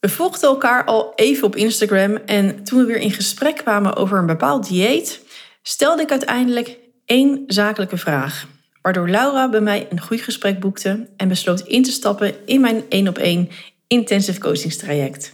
[0.00, 4.18] We volgden elkaar al even op Instagram en toen we weer in gesprek kwamen over
[4.18, 5.22] een bepaald dieet,
[5.62, 8.46] stelde ik uiteindelijk één zakelijke vraag.
[8.82, 12.82] Waardoor Laura bij mij een goed gesprek boekte en besloot in te stappen in mijn
[12.88, 13.50] 1 op 1
[13.86, 15.32] intensive coachingstraject.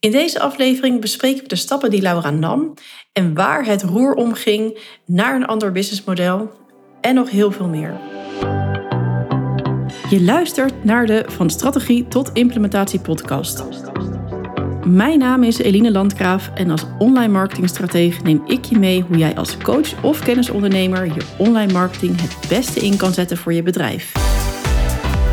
[0.00, 2.74] In deze aflevering bespreken we de stappen die Laura nam
[3.12, 6.50] en waar het roer om ging naar een ander businessmodel
[7.00, 8.00] en nog heel veel meer.
[10.10, 13.64] Je luistert naar de Van Strategie tot Implementatie podcast.
[14.84, 19.36] Mijn naam is Eline Landgraaf en als online marketingstratege neem ik je mee hoe jij
[19.36, 24.12] als coach of kennisondernemer je online marketing het beste in kan zetten voor je bedrijf.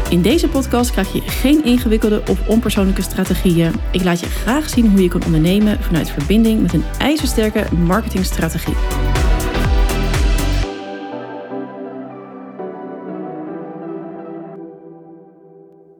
[0.10, 3.74] In deze podcast krijg je geen ingewikkelde of onpersoonlijke strategieën.
[3.92, 8.76] Ik laat je graag zien hoe je kan ondernemen vanuit verbinding met een ijzersterke marketingstrategie.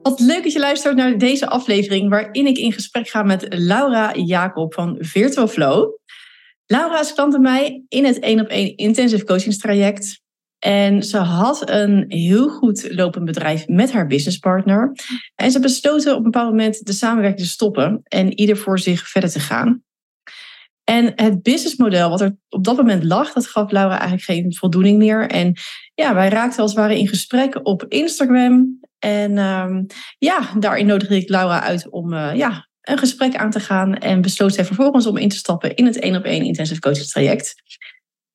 [0.04, 4.14] Wat leuk dat je luistert naar deze aflevering waarin ik in gesprek ga met Laura
[4.14, 5.98] Jacob van Virtual Flow.
[6.66, 10.20] Laura is klant bij mij in het 1 op 1 intensive coachingstraject.
[10.58, 14.92] En ze had een heel goed lopend bedrijf met haar businesspartner.
[15.34, 19.08] En ze besloten op een bepaald moment de samenwerking te stoppen en ieder voor zich
[19.08, 19.82] verder te gaan.
[20.84, 24.98] En het businessmodel wat er op dat moment lag, dat gaf Laura eigenlijk geen voldoening
[24.98, 25.28] meer.
[25.28, 25.52] En
[25.94, 28.80] ja, wij raakten als het ware in gesprek op Instagram.
[29.04, 29.86] En um,
[30.18, 33.94] ja, daarin nodigde ik Laura uit om uh, ja, een gesprek aan te gaan.
[33.94, 37.06] En besloot zij vervolgens om in te stappen in het 1 op 1 intensive coaching
[37.06, 37.54] traject.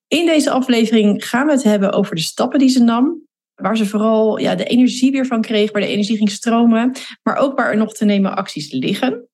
[0.08, 3.28] In deze aflevering gaan we het hebben over de stappen die ze nam.
[3.56, 6.92] Waar ze vooral ja, de energie weer van kreeg, waar de energie ging stromen.
[7.24, 9.30] Maar ook waar er nog te nemen acties liggen.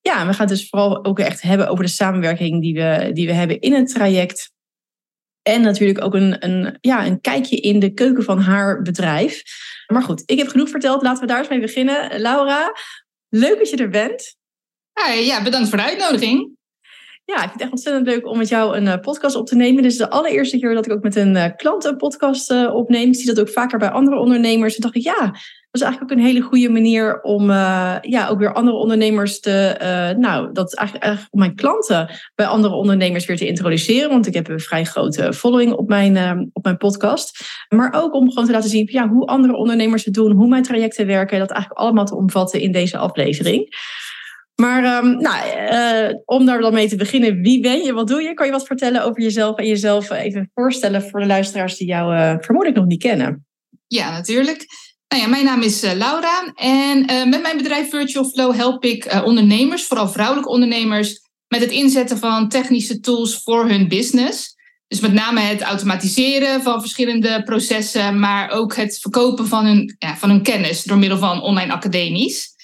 [0.00, 3.26] Ja, we gaan het dus vooral ook echt hebben over de samenwerking die we, die
[3.26, 4.52] we hebben in het traject.
[5.42, 9.42] En natuurlijk ook een, een, ja, een kijkje in de keuken van haar bedrijf.
[9.86, 11.02] Maar goed, ik heb genoeg verteld.
[11.02, 12.20] Laten we daar eens mee beginnen.
[12.20, 12.72] Laura,
[13.28, 14.36] leuk dat je er bent.
[15.24, 16.56] ja, bedankt voor de uitnodiging.
[17.26, 19.56] Ja, ik vind het echt ontzettend leuk om met jou een uh, podcast op te
[19.56, 19.82] nemen.
[19.82, 22.74] Dit is de allereerste keer dat ik ook met een uh, klant een podcast uh,
[22.74, 23.08] opneem.
[23.08, 24.72] Ik zie dat ook vaker bij andere ondernemers.
[24.72, 25.34] Toen dacht ik, ja, dat
[25.70, 27.50] is eigenlijk ook een hele goede manier om
[28.00, 29.76] ja, ook weer andere ondernemers te...
[30.18, 34.10] nou, dat eigenlijk, eigenlijk om mijn klanten bij andere ondernemers weer te introduceren.
[34.10, 37.44] Want ik heb een vrij grote following op mijn, op mijn podcast.
[37.68, 40.62] Maar ook om gewoon te laten zien ja, hoe andere ondernemers het doen, hoe mijn
[40.62, 41.38] trajecten werken.
[41.38, 43.74] Dat eigenlijk allemaal te omvatten in deze aflevering.
[44.56, 48.22] Maar um, nou, uh, om daar dan mee te beginnen, wie ben je, wat doe
[48.22, 48.34] je?
[48.34, 52.14] Kan je wat vertellen over jezelf en jezelf even voorstellen voor de luisteraars die jou
[52.14, 53.46] uh, vermoedelijk nog niet kennen?
[53.86, 54.66] Ja, natuurlijk.
[55.08, 59.84] Nou ja, mijn naam is Laura en met mijn bedrijf Virtual Flow help ik ondernemers,
[59.84, 64.54] vooral vrouwelijke ondernemers, met het inzetten van technische tools voor hun business.
[64.88, 70.16] Dus met name het automatiseren van verschillende processen, maar ook het verkopen van hun, ja,
[70.16, 72.54] van hun kennis door middel van online academies.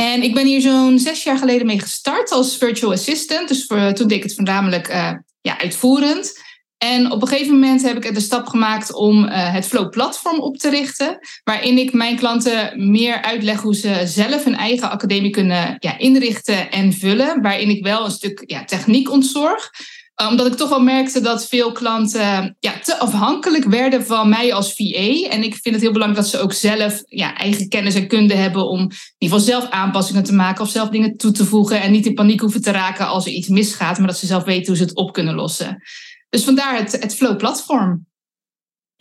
[0.00, 3.48] En ik ben hier zo'n zes jaar geleden mee gestart als virtual assistant.
[3.48, 6.38] Dus voor, toen deed ik het voornamelijk uh, ja, uitvoerend.
[6.78, 10.40] En op een gegeven moment heb ik de stap gemaakt om uh, het Flow platform
[10.40, 11.18] op te richten.
[11.44, 16.70] Waarin ik mijn klanten meer uitleg hoe ze zelf hun eigen academie kunnen ja, inrichten
[16.70, 17.42] en vullen.
[17.42, 19.70] Waarin ik wel een stuk ja, techniek ontzorg.
[20.20, 24.54] Eh, omdat ik toch wel merkte dat veel klanten ja, te afhankelijk werden van mij
[24.54, 25.28] als VA.
[25.30, 28.34] En ik vind het heel belangrijk dat ze ook zelf ja, eigen kennis en kunde
[28.34, 31.80] hebben om in ieder geval zelf aanpassingen te maken of zelf dingen toe te voegen.
[31.80, 34.44] En niet in paniek hoeven te raken als er iets misgaat, maar dat ze zelf
[34.44, 35.82] weten hoe ze het op kunnen lossen.
[36.30, 38.06] Dus vandaar het, het Flow platform.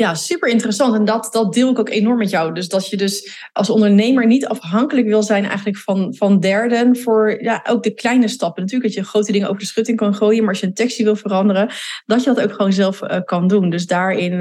[0.02, 0.96] Ja, super interessant.
[0.96, 2.54] En dat, dat deel ik ook enorm met jou.
[2.54, 7.44] Dus dat je dus als ondernemer niet afhankelijk wil zijn eigenlijk van, van derden voor
[7.44, 8.62] ja, ook de kleine stappen.
[8.62, 11.04] Natuurlijk dat je grote dingen over de schutting kan gooien, maar als je een tekstje
[11.04, 11.72] wil veranderen,
[12.06, 13.70] dat je dat ook gewoon zelf uh, kan doen.
[13.70, 14.40] Dus daarin uh,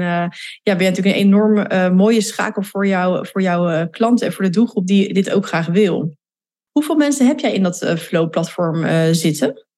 [0.63, 4.33] ja, ben je natuurlijk een enorm uh, mooie schakel voor, jou, voor jouw klanten en
[4.33, 6.17] voor de doelgroep die dit ook graag wil.
[6.71, 9.68] Hoeveel mensen heb jij in dat Flow-platform zitten?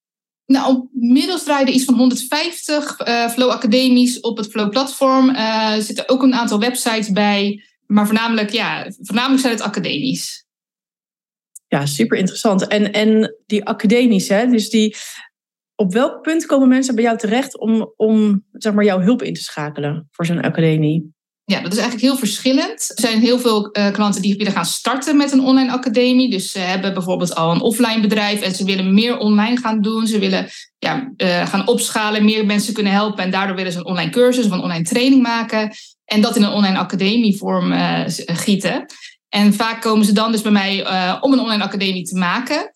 [0.51, 5.29] Nou, inmiddels draaien iets van 150 uh, Flow Academies op het Flow platform.
[5.29, 10.45] Uh, er zitten ook een aantal websites bij, maar voornamelijk, ja, voornamelijk zijn het academies.
[11.67, 12.67] Ja, super interessant.
[12.67, 14.95] En, en die academies, hè, dus die,
[15.75, 19.33] op welk punt komen mensen bij jou terecht om, om zeg maar, jouw hulp in
[19.33, 21.13] te schakelen voor zo'n academie?
[21.45, 22.91] Ja, dat is eigenlijk heel verschillend.
[22.95, 26.29] Er zijn heel veel uh, klanten die willen gaan starten met een online academie.
[26.29, 30.07] Dus ze hebben bijvoorbeeld al een offline bedrijf en ze willen meer online gaan doen.
[30.07, 30.49] Ze willen
[30.79, 33.23] ja, uh, gaan opschalen, meer mensen kunnen helpen.
[33.23, 35.71] En daardoor willen ze een online cursus of een online training maken.
[36.05, 38.85] En dat in een online academievorm uh, gieten.
[39.29, 40.85] En vaak komen ze dan dus bij mij
[41.21, 42.71] om een online academie te maken.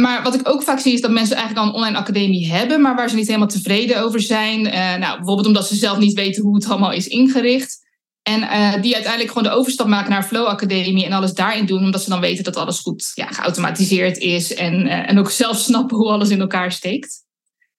[0.00, 2.80] Maar wat ik ook vaak zie is dat mensen eigenlijk al een online academie hebben,
[2.80, 4.62] maar waar ze niet helemaal tevreden over zijn.
[5.00, 7.78] nou, bijvoorbeeld omdat ze zelf niet weten hoe het allemaal is ingericht.
[8.22, 8.40] En
[8.80, 12.10] die uiteindelijk gewoon de overstap maken naar Flow Academie en alles daarin doen, omdat ze
[12.10, 16.30] dan weten dat alles goed ja, geautomatiseerd is en, en ook zelf snappen hoe alles
[16.30, 17.22] in elkaar steekt.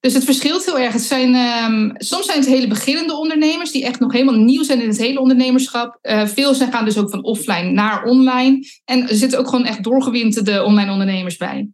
[0.01, 0.93] Dus het verschilt heel erg.
[0.93, 4.81] Het zijn, um, soms zijn het hele beginnende ondernemers die echt nog helemaal nieuw zijn
[4.81, 5.97] in het hele ondernemerschap.
[6.25, 8.59] Veel zijn gaan dus ook van offline naar online.
[8.85, 11.69] En er zitten ook gewoon echt doorgewinterde online ondernemers bij.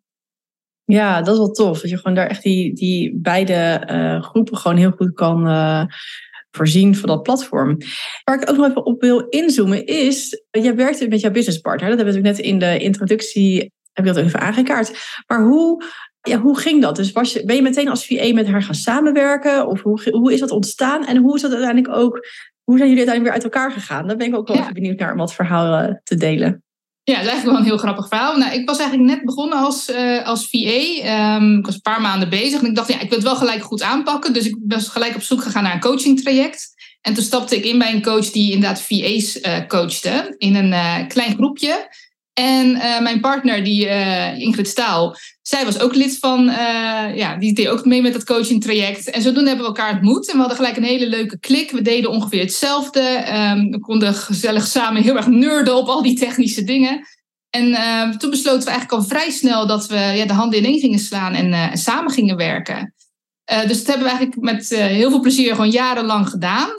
[0.88, 1.81] Ja, dat is wel tof.
[1.81, 5.84] Dat je gewoon daar echt die, die beide uh, groepen gewoon heel goed kan uh,
[6.51, 7.78] voorzien van dat platform.
[8.24, 11.89] Waar ik ook nog even op wil inzoomen is, jij werkt met jouw businesspartner.
[11.89, 15.22] Dat hebben we natuurlijk net in de introductie, heb je dat even aangekaart.
[15.28, 15.84] Maar hoe
[16.22, 16.95] ja, hoe ging dat?
[16.95, 19.68] Dus was je, ben je meteen als VA met haar gaan samenwerken?
[19.68, 21.06] Of hoe, hoe is dat ontstaan?
[21.06, 22.28] En hoe is dat uiteindelijk ook?
[22.63, 24.07] Hoe zijn jullie uiteindelijk weer uit elkaar gegaan?
[24.07, 26.63] Daar ben ik ook wel even benieuwd naar om wat verhalen te delen.
[27.12, 28.38] Ja, dat is eigenlijk wel een heel grappig verhaal.
[28.38, 31.36] Nou, ik was eigenlijk net begonnen als, uh, als VA.
[31.36, 33.36] Um, ik was een paar maanden bezig en ik dacht, ja, ik wil het wel
[33.36, 34.33] gelijk goed aanpakken.
[34.33, 36.75] Dus ik was gelijk op zoek gegaan naar een coaching traject.
[37.01, 40.71] En toen stapte ik in bij een coach die inderdaad VA's eh, coachte in een
[40.71, 41.88] uh, klein groepje.
[42.39, 47.36] En uh, mijn partner, die uh, Ingrid Staal, zij was ook lid van, uh, ja,
[47.39, 49.10] die deed ook mee met dat coaching traject.
[49.10, 50.28] En zodoende hebben we elkaar ontmoet.
[50.28, 51.72] En we hadden gelijk een hele leuke klik.
[51.72, 53.01] We deden ongeveer hetzelfde.
[53.01, 57.07] Um, we konden gezellig samen heel erg nerden op al die technische dingen.
[57.50, 60.80] En ehm, toen besloten we eigenlijk al vrij snel dat we ja, de handen ineen
[60.80, 62.94] gingen slaan en samen gingen werken.
[63.45, 66.69] dus dat hebben we eigenlijk met heel veel plezier gewoon jarenlang gedaan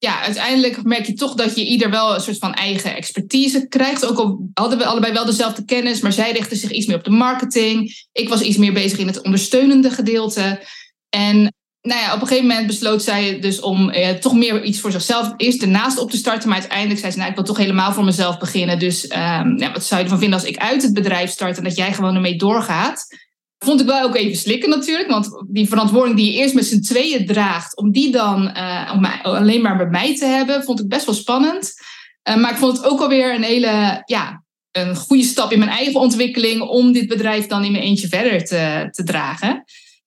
[0.00, 4.06] ja, uiteindelijk merk je toch dat je ieder wel een soort van eigen expertise krijgt.
[4.06, 7.04] Ook al hadden we allebei wel dezelfde kennis, maar zij richtte zich iets meer op
[7.04, 8.04] de marketing.
[8.12, 10.66] Ik was iets meer bezig in het ondersteunende gedeelte.
[11.08, 14.80] En nou ja, op een gegeven moment besloot zij dus om eh, toch meer iets
[14.80, 16.48] voor zichzelf eerst ernaast op te starten.
[16.48, 18.78] Maar uiteindelijk zei ze, nou, ik wil toch helemaal voor mezelf beginnen.
[18.78, 21.76] Dus ja, wat zou je ervan vinden als ik uit het bedrijf start en dat
[21.76, 23.06] jij gewoon ermee doorgaat?
[23.64, 25.10] Vond ik wel ook even slikken natuurlijk.
[25.10, 28.42] Want die verantwoording die je eerst met z'n tweeën draagt, om die dan
[29.00, 31.72] mij, alleen maar bij mij te hebben, vond ik best wel spannend.
[32.28, 35.70] Uh, maar ik vond het ook alweer een hele ja, een goede stap in mijn
[35.70, 39.64] eigen ontwikkeling om dit bedrijf dan in mijn eentje verder te, te dragen.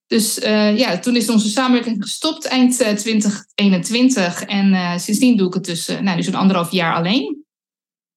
[0.08, 4.44] Dus uh, ja, toen is onze samenwerking gestopt eind 2021.
[4.44, 7.43] En sindsdien doe ik het dus, nou, dus een anderhalf jaar alleen.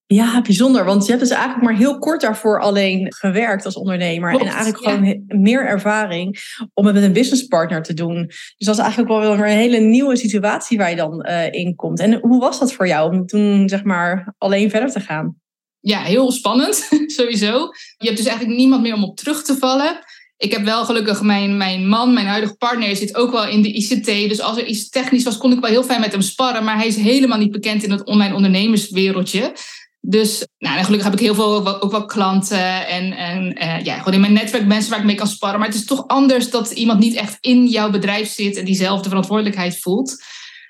[0.08, 0.84] Ja, bijzonder.
[0.84, 4.40] Want je hebt dus eigenlijk maar heel kort daarvoor alleen gewerkt als ondernemer.
[4.40, 6.38] en eigenlijk gewoon meer ervaring
[6.74, 8.26] om het met een businesspartner te doen.
[8.26, 11.74] Dus dat is eigenlijk wel weer een hele nieuwe situatie waar je dan uh, in
[11.74, 12.00] komt.
[12.00, 15.36] En hoe was dat voor jou om toen zeg maar alleen verder te gaan?
[15.80, 17.70] Ja, heel spannend, sowieso.
[17.96, 19.98] Je hebt dus eigenlijk niemand meer om op terug te vallen.
[20.36, 23.72] Ik heb wel gelukkig mijn, mijn man, mijn huidige partner, zit ook wel in de
[23.72, 24.06] ICT.
[24.06, 26.64] Dus als er iets technisch was, kon ik wel heel fijn met hem sparren.
[26.64, 29.52] Maar hij is helemaal niet bekend in het online ondernemerswereldje.
[30.08, 34.14] Dus nou, gelukkig heb ik heel veel ook wel, klanten en, en uh, ja, gewoon
[34.14, 35.58] in mijn netwerk mensen waar ik mee kan sparren.
[35.58, 39.08] Maar het is toch anders dat iemand niet echt in jouw bedrijf zit en diezelfde
[39.08, 40.24] verantwoordelijkheid voelt.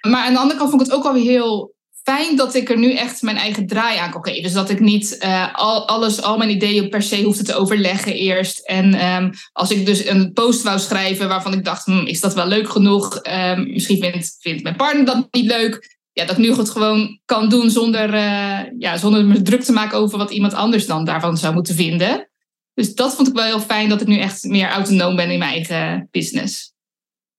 [0.08, 2.70] Maar aan de andere kant vond ik het ook wel weer heel fijn dat ik
[2.70, 4.42] er nu echt mijn eigen draai aan kan geven.
[4.42, 8.14] Dus dat ik niet uh, al, alles, al mijn ideeën per se hoefde te overleggen
[8.14, 8.58] eerst.
[8.58, 12.34] En um, als ik dus een post wou schrijven waarvan ik dacht, hm, is dat
[12.34, 13.20] wel leuk genoeg?
[13.22, 17.20] Um, misschien vindt, vindt mijn partner dat niet leuk ja, dat ik nu het gewoon
[17.24, 21.04] kan doen zonder, uh, ja, zonder me druk te maken over wat iemand anders dan
[21.04, 22.30] daarvan zou moeten vinden.
[22.74, 25.38] Dus dat vond ik wel heel fijn dat ik nu echt meer autonoom ben in
[25.38, 26.72] mijn eigen business.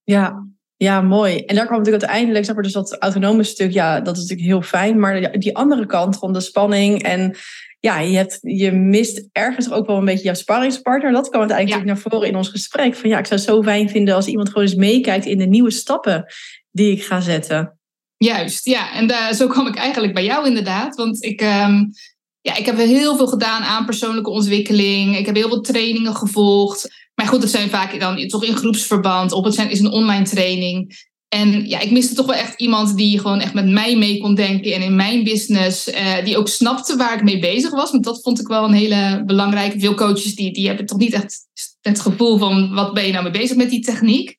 [0.04, 0.46] Ja,
[0.76, 1.36] ja, mooi.
[1.44, 4.48] En daar kwam natuurlijk uiteindelijk, zeg maar, dus dat autonome stuk, ja, dat is natuurlijk
[4.48, 4.98] heel fijn.
[4.98, 7.36] Maar die andere kant van de spanning en
[7.80, 11.12] ja, je, hebt, je mist ergens ook wel een beetje jouw sparringspartner.
[11.12, 11.86] Dat kwam uiteindelijk ja.
[11.86, 12.94] naar voren in ons gesprek.
[12.94, 15.46] Van ja, ik zou het zo fijn vinden als iemand gewoon eens meekijkt in de
[15.46, 16.24] nieuwe stappen
[16.70, 17.77] die ik ga zetten.
[18.18, 18.92] Juist, ja.
[18.92, 20.96] En daar, zo kwam ik eigenlijk bij jou inderdaad.
[20.96, 21.92] Want ik, um,
[22.40, 25.16] ja, ik heb heel veel gedaan aan persoonlijke ontwikkeling.
[25.16, 26.88] Ik heb heel veel trainingen gevolgd.
[27.14, 29.32] Maar goed, dat zijn vaak dan toch in groepsverband.
[29.32, 31.06] Of het zijn, is een online training.
[31.28, 34.34] En ja, ik miste toch wel echt iemand die gewoon echt met mij mee kon
[34.34, 34.74] denken.
[34.74, 37.90] En in mijn business, uh, die ook snapte waar ik mee bezig was.
[37.90, 39.78] Want dat vond ik wel een hele belangrijke.
[39.78, 41.36] Veel coaches die, die hebben toch niet echt
[41.80, 42.74] het gevoel van...
[42.74, 44.37] wat ben je nou mee bezig met die techniek?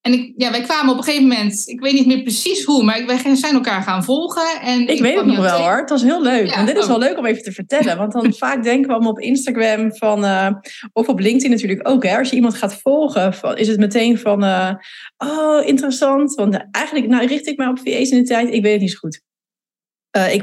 [0.00, 2.84] En ik, ja, wij kwamen op een gegeven moment, ik weet niet meer precies hoe,
[2.84, 4.60] maar wij zijn elkaar gaan volgen.
[4.60, 6.50] En ik, weet het nog wel hoor, het was heel leuk.
[6.50, 9.10] en dit is wel leuk om even te vertellen, want dan vaak denken we allemaal
[9.10, 10.50] op Instagram van, uh,
[10.92, 12.04] of op LinkedIn natuurlijk ook.
[12.04, 14.72] Hè, als je iemand gaat volgen, van, is het meteen van, uh,
[15.16, 16.34] oh interessant.
[16.34, 18.90] Want eigenlijk nou, richt ik mij op VA's in de tijd, ik weet het niet
[18.90, 19.26] zo goed.
[20.16, 20.42] Uh, ik,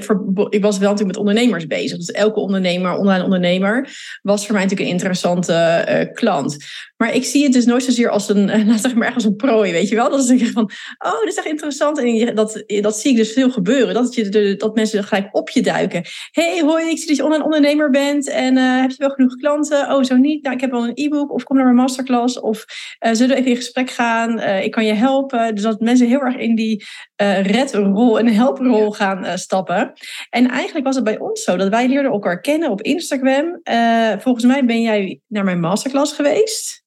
[0.50, 1.98] ik, was wel natuurlijk met ondernemers bezig.
[1.98, 3.90] Dus elke ondernemer, online ondernemer,
[4.22, 6.58] was voor mij natuurlijk een interessante uh, klant.
[6.98, 9.72] Maar ik zie het dus nooit zozeer als een, uh, zeg maar, als een prooi,
[9.72, 10.10] weet je wel?
[10.10, 11.98] Dat is denk ik van, oh, dit is echt interessant.
[11.98, 13.94] En dat, dat zie ik dus veel gebeuren.
[13.94, 16.04] Dat, je dat mensen gelijk op je duiken.
[16.32, 18.30] hey, hoi, ik zie dat je online ondernemer bent.
[18.30, 19.92] En heb je wel genoeg klanten?
[19.92, 20.44] Oh, zo niet.
[20.44, 21.32] Nou, ik heb wel een e-book.
[21.32, 22.40] Of kom naar mijn masterclass.
[22.40, 22.66] Of
[23.00, 24.40] zullen we even in gesprek gaan?
[24.40, 25.56] ik kan je helpen.
[25.56, 26.86] Dus dat mensen heel erg in die
[27.42, 29.94] redrol en helprol gaan stappen.
[30.30, 33.62] En eigenlijk was het bij ons zo dat wij leerden elkaar kennen op Instagram.
[34.20, 36.84] Volgens mij ben jij naar mijn masterclass geweest.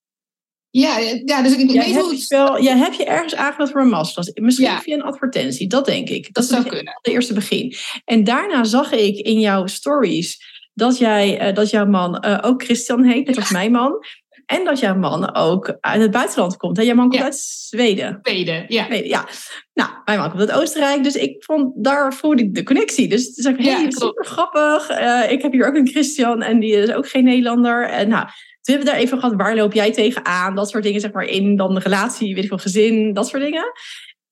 [0.71, 2.27] Ja, ja dus ik jij weet hoe het...
[2.27, 4.31] Wel, jij hebt je ergens aangemeld voor een masterclass.
[4.35, 6.25] Misschien via een advertentie, dat denk ik.
[6.25, 6.99] Dat, dat zou kunnen.
[7.03, 7.75] Het eerste begin.
[8.05, 10.39] En daarna zag ik in jouw stories
[10.75, 14.05] dat, jij, uh, dat jouw man uh, ook Christian heet, net als mijn man.
[14.47, 16.77] En dat jouw man ook uit het buitenland komt.
[16.77, 16.83] Hè?
[16.83, 18.19] Jouw man komt uit Zweden.
[18.23, 18.85] Zweden, ja.
[18.85, 19.29] Zweden, ja.
[19.75, 21.03] Nou, mijn man komt uit Oostenrijk.
[21.03, 23.09] Dus ik vond, daar voelde ik de connectie.
[23.09, 24.91] Dus toen zei ik, hey, super grappig.
[24.91, 27.89] Uh, ik heb hier ook een Christian en die is ook geen Nederlander.
[27.89, 28.27] En nou,
[28.69, 30.55] toen hebben we daar even gehad, waar loop jij tegenaan?
[30.55, 33.43] Dat soort dingen, zeg maar, in dan de relatie, weet ik wel, gezin, dat soort
[33.43, 33.73] dingen.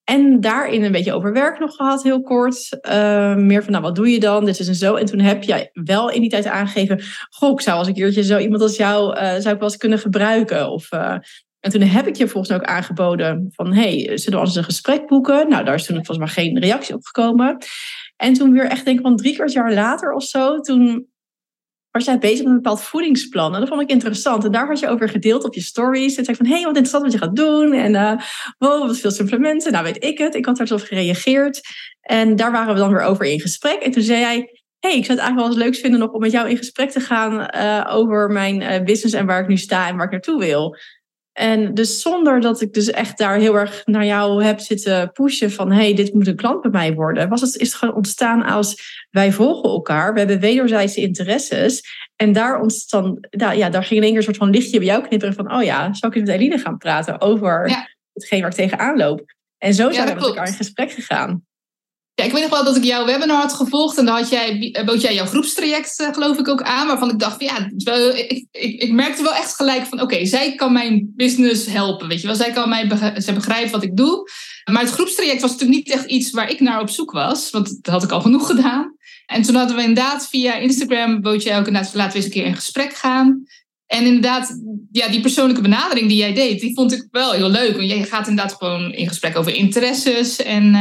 [0.05, 2.78] En daarin een beetje over werk nog gehad, heel kort.
[2.88, 4.45] Uh, meer van, nou, wat doe je dan?
[4.45, 4.95] Dit is en zo.
[4.95, 7.00] En toen heb jij wel in die tijd aangegeven...
[7.31, 9.16] Goh, ik zou als een keertje zo iemand als jou...
[9.16, 10.71] Uh, zou ik wel eens kunnen gebruiken.
[10.71, 11.16] Of, uh,
[11.61, 13.73] en toen heb ik je volgens mij ook aangeboden van...
[13.73, 15.49] hey, zullen we eens een gesprek boeken?
[15.49, 17.57] Nou, daar is toen volgens mij geen reactie op gekomen.
[18.16, 20.61] En toen weer echt, denk ik, van drie kwart jaar later of zo...
[20.61, 21.07] toen
[21.96, 23.54] was jij bezig met een bepaald voedingsplan.
[23.54, 24.44] En dat vond ik interessant.
[24.44, 26.16] En daar had je over gedeeld op je stories.
[26.16, 27.72] En zei van, hé, hey, wat interessant wat je gaat doen.
[27.72, 28.12] En uh,
[28.58, 29.72] wow, wat veel supplementen.
[29.72, 30.34] Nou, weet ik het.
[30.34, 31.60] Ik had daar zo gereageerd.
[32.00, 33.82] En daar waren we dan weer over in gesprek.
[33.82, 36.32] En toen zei jij, hey, ik zou het eigenlijk wel eens leuk vinden om met
[36.32, 39.88] jou in gesprek te gaan uh, over mijn uh, business en waar ik nu sta
[39.88, 40.76] en waar ik naartoe wil.
[41.37, 45.50] En dus zonder dat ik dus echt daar heel erg naar jou heb zitten pushen
[45.50, 48.43] van hey, dit moet een klant bij mij worden, was het, is het gewoon ontstaan
[48.43, 51.83] als wij volgen elkaar, we hebben wederzijdse interesses.
[52.16, 54.87] En daar ontstond, daar, ja, daar ging in één keer een soort van lichtje bij
[54.87, 58.50] jou knipperen van oh ja, zou ik eens met Eline gaan praten over hetgeen waar
[58.50, 59.35] ik tegenaan loop.
[59.59, 61.45] En zo zijn we met elkaar in gesprek gegaan.
[62.16, 63.99] Ja, ik weet nog wel dat ik jouw webinar had gevolgd.
[63.99, 66.87] En dan had jij, bood jij jouw groepstraject, eh, geloof ik, ook aan.
[66.87, 70.00] Waarvan ik dacht, ja, ik, ik, ik merkte wel echt gelijk van...
[70.00, 72.37] Oké, zij kan mijn business helpen, weet je wel.
[72.37, 74.30] Zij kan mij zij begrijpt wat ik doe.
[74.70, 77.50] Maar het groepstraject was natuurlijk niet echt iets waar ik naar op zoek was.
[77.50, 78.96] Want dat had ik al genoeg gedaan.
[79.26, 81.20] En toen hadden we inderdaad via Instagram...
[81.20, 83.44] bood jij ook inderdaad, laten we eens een keer in gesprek gaan.
[83.87, 86.61] En inderdaad, ja, die persoonlijke benadering die jij deed...
[86.61, 87.76] die vond ik wel heel leuk.
[87.76, 90.75] Want jij gaat inderdaad gewoon in gesprek over interesses en...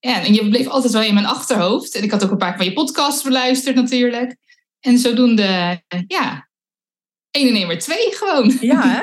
[0.00, 1.94] ja, en je bleef altijd wel in mijn achterhoofd.
[1.94, 4.36] En ik had ook een paar van je podcasts beluisterd natuurlijk.
[4.80, 6.48] En zodoende, ja,
[7.30, 8.58] één en één weer twee gewoon.
[8.60, 9.02] Ja, hè?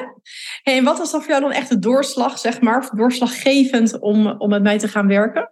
[0.61, 4.27] Hey, en wat was dan voor jou dan echt de doorslag, zeg maar, doorslaggevend om,
[4.27, 5.51] om met mij te gaan werken?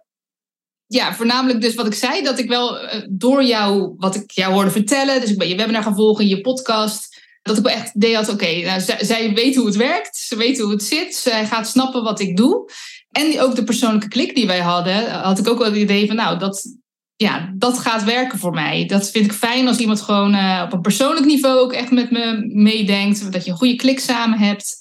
[0.86, 4.52] Ja, voornamelijk dus wat ik zei, dat ik wel eh, door jou, wat ik jou
[4.52, 7.94] hoorde vertellen, dus ik ben je webinar gaan volgen, je podcast, dat ik wel echt
[7.94, 11.14] idee had, oké, nou, zij, zij weet hoe het werkt, ze weet hoe het zit,
[11.14, 12.70] zij gaat snappen wat ik doe.
[13.16, 16.16] En ook de persoonlijke klik die wij hadden, had ik ook wel het idee van,
[16.16, 16.76] nou, dat,
[17.16, 18.86] ja, dat gaat werken voor mij.
[18.86, 22.10] Dat vind ik fijn als iemand gewoon uh, op een persoonlijk niveau ook echt met
[22.10, 23.32] me meedenkt.
[23.32, 24.74] Dat je een goede klik samen hebt.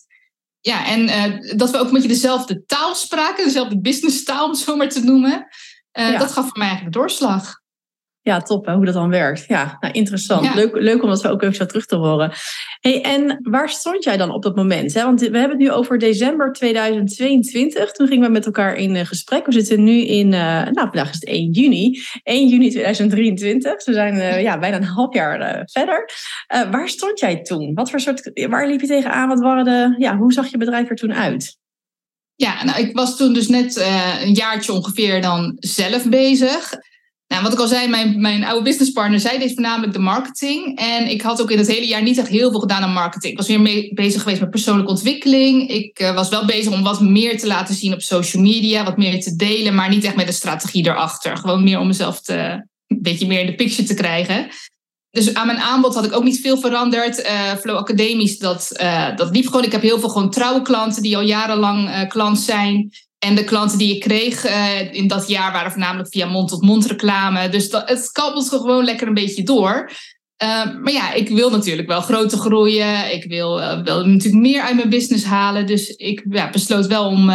[0.60, 4.52] Ja, en uh, dat we ook met je dezelfde taal spraken, dezelfde business taal, om
[4.52, 5.48] het zo maar te noemen.
[6.00, 6.18] Uh, ja.
[6.18, 7.64] Dat gaf voor mij eigenlijk doorslag.
[8.26, 9.46] Ja, top hè, hoe dat dan werkt.
[9.48, 10.56] Ja, nou, interessant.
[10.56, 12.32] Leuk, leuk om dat zo ook even zo terug te horen.
[12.80, 14.94] Hey, en waar stond jij dan op dat moment?
[14.94, 15.04] Hè?
[15.04, 17.92] Want we hebben het nu over december 2022.
[17.92, 19.46] Toen gingen we met elkaar in uh, gesprek.
[19.46, 22.00] We zitten nu in, uh, nou vandaag is het 1 juni.
[22.24, 23.86] 1 juni 2023.
[23.86, 26.10] We zijn uh, ja, bijna een half jaar verder.
[26.72, 27.74] waar stond jij toen?
[27.74, 29.28] Wat voor soort, waar liep je tegenaan?
[29.28, 31.58] Wat waren de, ja, hoe zag je bedrijf er toen uit?
[32.36, 33.76] Ja, nou, ik was toen dus net
[34.24, 36.74] een jaartje ongeveer dan zelf bezig.
[37.28, 40.78] Nou, wat ik al zei, mijn, mijn oude businesspartner, zij deed voornamelijk de marketing.
[40.78, 43.32] En ik had ook in het hele jaar niet echt heel veel gedaan aan marketing.
[43.32, 45.70] Ik was weer mee bezig geweest met persoonlijke ontwikkeling.
[45.70, 48.98] Ik uh, was wel bezig om wat meer te laten zien op social media, wat
[48.98, 51.38] meer te delen, maar niet echt met een strategie erachter.
[51.38, 54.48] Gewoon meer om mezelf te, een beetje meer in de picture te krijgen.
[55.12, 57.20] Dus aan mijn aanbod had ik ook niet veel veranderd.
[57.20, 59.64] Uh, Flow Academisch, dat, uh, dat liep gewoon.
[59.64, 62.92] Ik heb heel veel gewoon trouwe klanten die al jarenlang klant zijn.
[63.20, 67.50] En de klanten die ik kreeg uh, in dat jaar waren voornamelijk via mond-tot-mond reclame.
[67.50, 69.92] Dus dat, het kabbelt gewoon lekker een beetje door.
[70.44, 73.14] Uh, maar ja, ik wil natuurlijk wel groter groeien.
[73.14, 75.66] Ik wil, wil natuurlijk meer uit mijn business halen.
[75.66, 77.32] Dus ik ja, besloot wel om,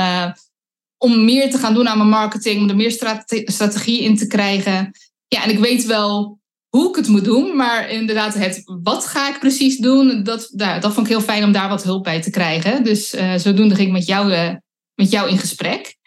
[0.99, 2.60] om meer te gaan doen aan mijn marketing.
[2.60, 4.90] Om er meer strate strategie in te krijgen.
[5.28, 7.56] Ja, en ik weet wel hoe ik het moet doen.
[7.56, 11.52] Maar inderdaad, het wat ga ik precies doen, dat, dat vond ik heel fijn om
[11.52, 12.84] daar wat hulp bij te krijgen.
[12.84, 14.58] Dus zodoende ging ik met jou
[15.00, 15.99] met jou in gesprek.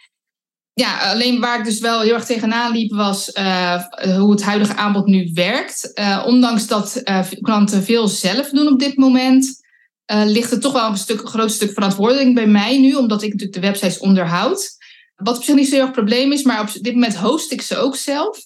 [0.73, 3.83] Ja, alleen waar ik dus wel heel erg tegenaan liep was uh,
[4.17, 5.91] hoe het huidige aanbod nu werkt.
[5.99, 9.61] Uh, ondanks dat uh, klanten veel zelf doen op dit moment,
[10.05, 13.61] ligt er toch wel een, stuk, groot stuk verantwoording bij mij nu, omdat ik natuurlijk
[13.61, 14.69] de websites onderhoud.
[15.15, 17.61] Wat op zich niet zo heel erg probleem is, maar op dit moment host ik
[17.61, 18.45] ze ook zelf.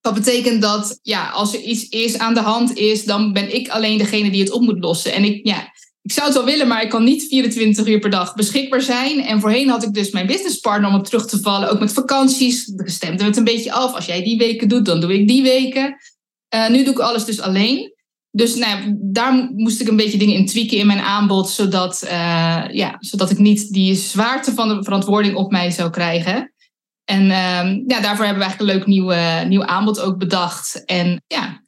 [0.00, 3.68] Dat betekent dat ja, als er iets is aan de hand is, dan ben ik
[3.68, 5.12] alleen degene die het op moet lossen.
[5.12, 8.10] En ik, ja, ik zou het wel willen, maar ik kan niet 24 uur per
[8.10, 9.20] dag beschikbaar zijn.
[9.20, 12.64] En voorheen had ik dus mijn businesspartner om op terug te vallen, ook met vakanties.
[12.66, 13.94] Dan stemden we het een beetje af.
[13.94, 15.96] Als jij die weken doet, dan doe ik die weken.
[16.54, 17.94] Uh, nu doe ik alles dus alleen.
[18.30, 22.64] Dus nou, daar moest ik een beetje dingen in tweaken in mijn aanbod, zodat, uh,
[22.70, 26.52] ja, zodat ik niet die zwaarte van de verantwoording op mij zou krijgen.
[27.04, 29.12] En uh, ja, daarvoor hebben we eigenlijk een leuk nieuw,
[29.48, 30.84] nieuw aanbod ook bedacht.
[30.84, 31.64] En ja,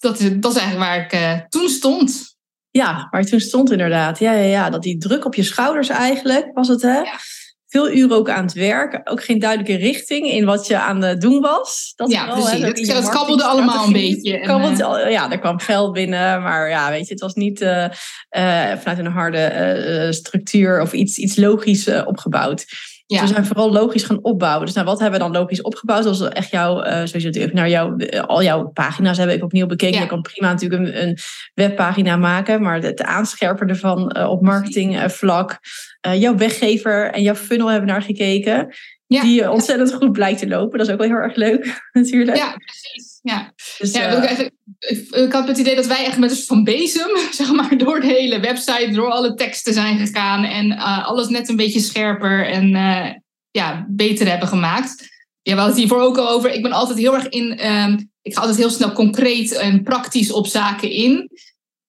[0.00, 2.37] dat is, dat is eigenlijk waar ik toen stond.
[2.78, 4.18] Ja, waar je toen stond inderdaad.
[4.18, 6.98] Ja, ja, ja, dat die druk op je schouders eigenlijk was het, hè?
[6.98, 7.18] Ja.
[7.66, 9.00] Veel uren ook aan het werk.
[9.04, 11.92] Ook geen duidelijke richting in wat je aan het doen was.
[11.96, 12.50] Dat ja, precies.
[12.50, 14.40] Hè, dat, dat, dat kabbelde allemaal een beetje.
[14.40, 15.12] Kabbelde, en, uh...
[15.12, 16.42] Ja, er kwam geld binnen.
[16.42, 21.18] Maar ja, weet je, het was niet uh, uh, vanuit een harde structuur of iets,
[21.18, 22.64] iets logisch opgebouwd.
[23.08, 23.20] Ja.
[23.20, 24.66] Dus we zijn vooral logisch gaan opbouwen.
[24.66, 26.04] Dus nou, wat hebben we dan logisch opgebouwd?
[26.04, 29.42] Dat was echt jouw, uh, sowieso even naar jouw, uh, al jouw pagina's hebben ik
[29.42, 29.96] opnieuw bekeken.
[29.96, 30.02] Ja.
[30.02, 31.18] Je kan prima natuurlijk een, een,
[31.54, 35.58] webpagina maken, maar het aanscherpen ervan uh, op marketingvlak.
[36.00, 38.74] jouw weggever en jouw funnel hebben we naar gekeken.
[39.08, 39.22] Ja.
[39.22, 40.78] Die ontzettend goed blijkt te lopen.
[40.78, 42.36] Dat is ook wel heel erg leuk, natuurlijk.
[42.36, 43.18] Ja, precies.
[43.22, 43.52] Ja.
[43.78, 44.54] Dus, ja, ik, eigenlijk,
[45.10, 48.06] ik had het idee dat wij echt met een van bezem, zeg maar, door de
[48.06, 52.74] hele website, door alle teksten zijn gegaan en uh, alles net een beetje scherper en
[52.74, 53.06] uh,
[53.50, 55.16] ja, beter hebben gemaakt.
[55.42, 56.52] Ja, we hadden het hiervoor ook al over.
[56.52, 57.66] Ik ben altijd heel erg in.
[57.66, 61.30] Um, ik ga altijd heel snel concreet en praktisch op zaken in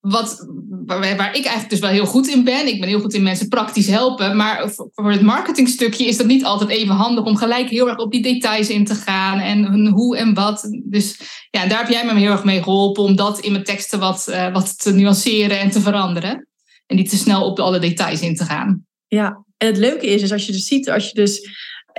[0.00, 0.46] wat,
[0.86, 2.66] waar, waar, ik eigenlijk dus wel heel goed in ben.
[2.66, 4.36] Ik ben heel goed in mensen praktisch helpen.
[4.36, 8.12] Maar voor het marketingstukje is dat niet altijd even handig om gelijk heel erg op
[8.12, 9.38] die details in te gaan.
[9.38, 10.68] En hoe en wat.
[10.84, 13.98] Dus ja, daar heb jij me heel erg mee geholpen om dat in mijn teksten
[13.98, 16.48] wat, uh, wat te nuanceren en te veranderen.
[16.86, 18.86] En niet te snel op alle details in te gaan.
[19.06, 21.48] Ja, en het leuke is, is als je dus ziet, als je dus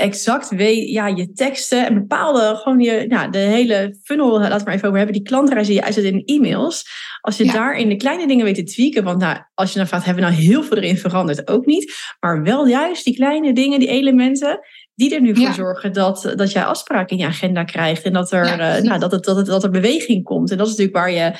[0.01, 4.63] exact weet, ja, je teksten en bepaalde, gewoon je, nou, de hele funnel, laten we
[4.63, 6.85] maar even over hebben, die klantreis die je uitzet in e-mails.
[7.21, 9.87] Als je daar in de kleine dingen weet te tweaken, want nou, als je dan
[9.87, 11.47] vraagt, hebben we nou heel veel erin veranderd?
[11.47, 11.95] Ook niet.
[12.19, 14.59] Maar wel juist die kleine dingen, die elementen,
[15.01, 18.03] die er nu voor zorgen dat, dat jij afspraken in je agenda krijgt.
[18.03, 20.51] En dat er, ja, uh, nou, dat, het, dat, het, dat er beweging komt.
[20.51, 21.31] En dat is natuurlijk waar je,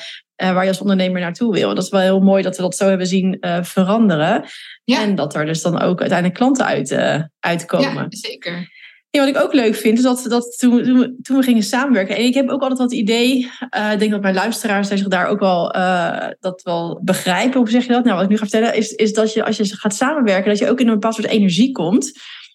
[0.42, 1.68] uh, waar je als ondernemer naartoe wil.
[1.68, 4.44] En dat is wel heel mooi dat we dat zo hebben zien uh, veranderen.
[4.84, 5.02] Ja.
[5.02, 6.92] En dat er dus dan ook uiteindelijk klanten uit,
[7.40, 7.94] uitkomen.
[7.94, 8.70] Ja, zeker.
[9.10, 12.16] Ja, wat ik ook leuk vind, is dat, dat toen, toen, toen, we gingen samenwerken.
[12.16, 13.50] En ik heb ook altijd wat idee.
[13.76, 17.58] Uh, ik denk dat mijn luisteraars zich daar ook wel, uh, dat wel begrijpen.
[17.58, 18.04] Hoe zeg je dat?
[18.04, 20.58] Nou, wat ik nu ga vertellen, is, is dat je als je gaat samenwerken, dat
[20.58, 22.12] je ook in een bepaald soort energie komt.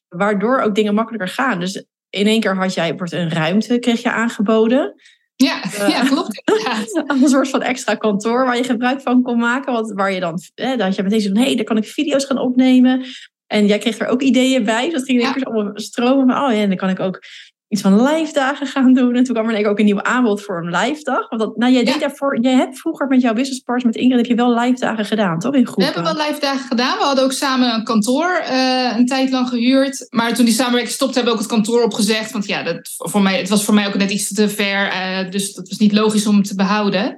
[0.09, 1.59] Waardoor ook dingen makkelijker gaan.
[1.59, 4.95] Dus in één keer had jij wordt een ruimte, kreeg je aangeboden.
[5.35, 6.41] Ja, uh, ja klopt.
[7.21, 9.73] een soort van extra kantoor waar je gebruik van kon maken.
[9.73, 11.77] Want waar je dan, eh, dan had je meteen zo van, hé, hey, daar kan
[11.77, 13.05] ik video's gaan opnemen.
[13.47, 14.83] En jij kreeg er ook ideeën bij.
[14.83, 16.27] Dus dat ging keer allemaal stromen.
[16.27, 17.21] Van, oh ja, en dan kan ik ook
[17.67, 19.15] iets van live dagen gaan doen.
[19.15, 21.29] En toen kwam er ook een nieuw aanbod voor een live dag.
[21.29, 24.17] Want dat, nou, jij, deed daarvoor, jij hebt vroeger met jouw business partners, met Ingrid,
[24.17, 25.53] heb je wel live dagen gedaan, toch?
[25.53, 25.85] In groepen.
[25.85, 26.97] We hebben wel live dagen gedaan.
[26.97, 30.07] We hadden ook samen een kantoor uh, een tijd lang gehuurd.
[30.09, 32.31] Maar toen die samenwerking stopte, hebben we ook het kantoor opgezegd.
[32.31, 34.87] Want ja, dat, voor mij, het was voor mij ook net iets te ver.
[34.87, 37.15] Uh, dus dat was niet logisch om te behouden.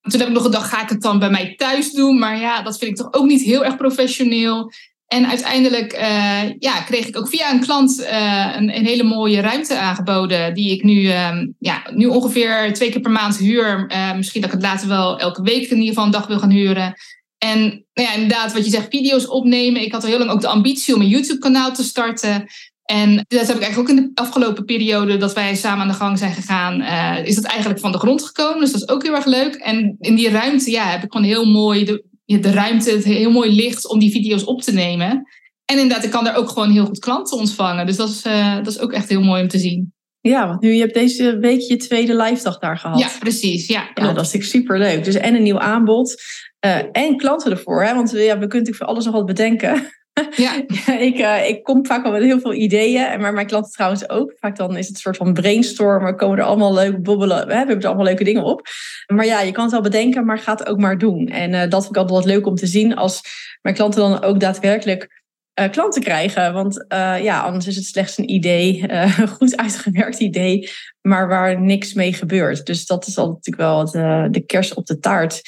[0.00, 2.18] Toen heb ik nog gedacht, ga ik het dan bij mij thuis doen?
[2.18, 4.72] Maar ja, dat vind ik toch ook niet heel erg professioneel.
[5.12, 9.40] En uiteindelijk uh, ja, kreeg ik ook via een klant uh, een, een, hele mooie
[9.40, 10.54] ruimte aangeboden.
[10.54, 13.84] Die ik nu, um, ja, nu ongeveer twee keer per maand huur.
[13.88, 16.38] Uh, misschien dat ik het later wel elke week in ieder geval een dag wil
[16.38, 16.94] gaan huren.
[17.38, 17.60] En
[17.94, 19.82] nou ja, inderdaad, wat je zegt, video's opnemen.
[19.82, 22.46] Ik had al heel lang ook de ambitie om een YouTube-kanaal te starten.
[22.84, 25.94] En dat heb ik eigenlijk ook in de afgelopen periode dat wij samen aan de
[25.94, 26.82] gang zijn gegaan,
[27.24, 28.60] is dat eigenlijk van de grond gekomen.
[28.60, 29.54] Dus dat is ook heel erg leuk.
[29.54, 33.30] En in die ruimte ja, heb ik gewoon heel mooi de, de ruimte, het heel
[33.30, 35.26] mooi licht om die video's op te nemen.
[35.64, 37.86] En inderdaad, ik kan daar ook gewoon heel goed klanten ontvangen.
[37.86, 39.92] Dus dat is, uh, dat is ook echt heel mooi om te zien.
[40.20, 42.98] Ja, want nu je hebt deze week je tweede live dag daar gehad.
[42.98, 43.66] Ja, precies.
[43.66, 45.04] Ja, ja dat is super leuk.
[45.04, 46.22] Dus en een nieuw aanbod
[46.66, 47.84] uh, en klanten ervoor.
[47.84, 47.94] Hè?
[47.94, 49.90] Want ja, we kunnen natuurlijk voor alles nog wat bedenken.
[50.36, 50.54] Ja.
[50.98, 53.20] ik, uh, ik kom vaak al met heel veel ideeën.
[53.20, 54.32] Maar mijn klanten trouwens ook.
[54.36, 56.16] Vaak dan is het een soort van brainstormen.
[56.16, 57.46] Komen er allemaal leuke bobbelen.
[57.46, 58.66] We hebben er allemaal leuke dingen op.
[59.06, 61.26] Maar ja, je kan het wel bedenken, maar ga het ook maar doen.
[61.28, 62.96] En uh, dat vind ik altijd wat leuk om te zien.
[62.96, 63.20] Als
[63.62, 65.22] mijn klanten dan ook daadwerkelijk
[65.60, 66.52] uh, klanten krijgen.
[66.52, 66.84] Want
[67.22, 68.84] ja, anders is het slechts een idee.
[68.92, 70.70] een goed uitgewerkt idee.
[71.00, 72.66] Maar waar niks mee gebeurt.
[72.66, 75.42] Dus dat is altijd natuurlijk wel de kers op de taart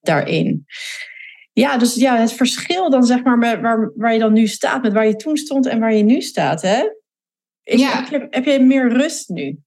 [0.00, 0.66] daarin.
[1.60, 4.82] Ja, dus ja, het verschil dan zeg maar met waar, waar je dan nu staat,
[4.82, 6.82] met waar je toen stond en waar je nu staat, hè?
[7.62, 8.02] Is, ja.
[8.02, 9.58] heb, je, heb je meer rust nu?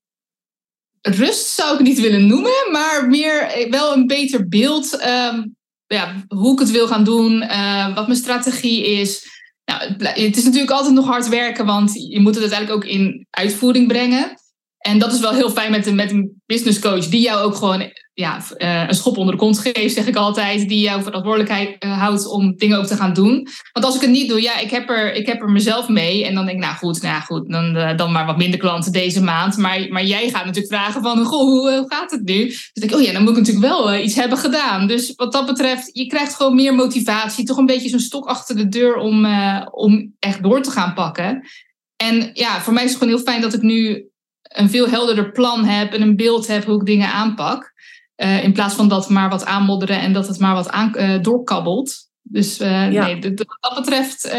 [1.02, 5.06] Rust zou ik niet willen noemen, maar meer eh, wel een beter beeld.
[5.06, 5.56] Um,
[5.88, 9.28] ja, hoe ik het wil gaan doen, uh, wat mijn strategie is.
[9.66, 13.28] Nou, het is natuurlijk altijd nog hard werken, want je moet het uiteindelijk ook in
[13.30, 14.34] uitvoering brengen.
[14.78, 17.56] En dat is wel heel fijn met een, met een business coach die jou ook
[17.56, 21.84] gewoon ja, uh, een schop onder de kont geeft, zeg ik altijd, die jou verantwoordelijkheid
[21.84, 23.48] uh, houdt om dingen ook te gaan doen.
[23.72, 26.26] Want als ik het niet doe, ja, ik heb er, ik heb er mezelf mee.
[26.26, 28.92] En dan denk ik, nou goed, nou goed, dan, uh, dan maar wat minder klanten
[28.92, 29.58] deze maand.
[29.58, 32.46] Maar, maar jij gaat natuurlijk vragen van, goh, hoe, hoe gaat het nu?
[32.46, 34.88] Dus denk ik, oh ja, dan moet ik natuurlijk wel iets hebben gedaan.
[34.88, 37.46] Dus wat dat betreft, je krijgt gewoon meer motivatie.
[37.46, 39.28] Toch een beetje zo'n stok achter de deur om,
[39.72, 41.48] om echt door te gaan pakken.
[41.96, 44.08] En ja, voor mij is het gewoon heel fijn dat ik nu
[44.42, 47.73] een veel helderder plan heb en een beeld heb hoe ik dingen aanpak.
[48.18, 51.22] Uh, in plaats van dat maar wat aanmodderen en dat het maar wat aan, uh,
[51.22, 51.96] doorkabbelt.
[52.22, 53.06] Dus uh, ja.
[53.06, 54.32] nee, wat dat betreft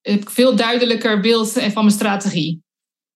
[0.00, 2.62] heb ik veel duidelijker beeld van mijn strategie.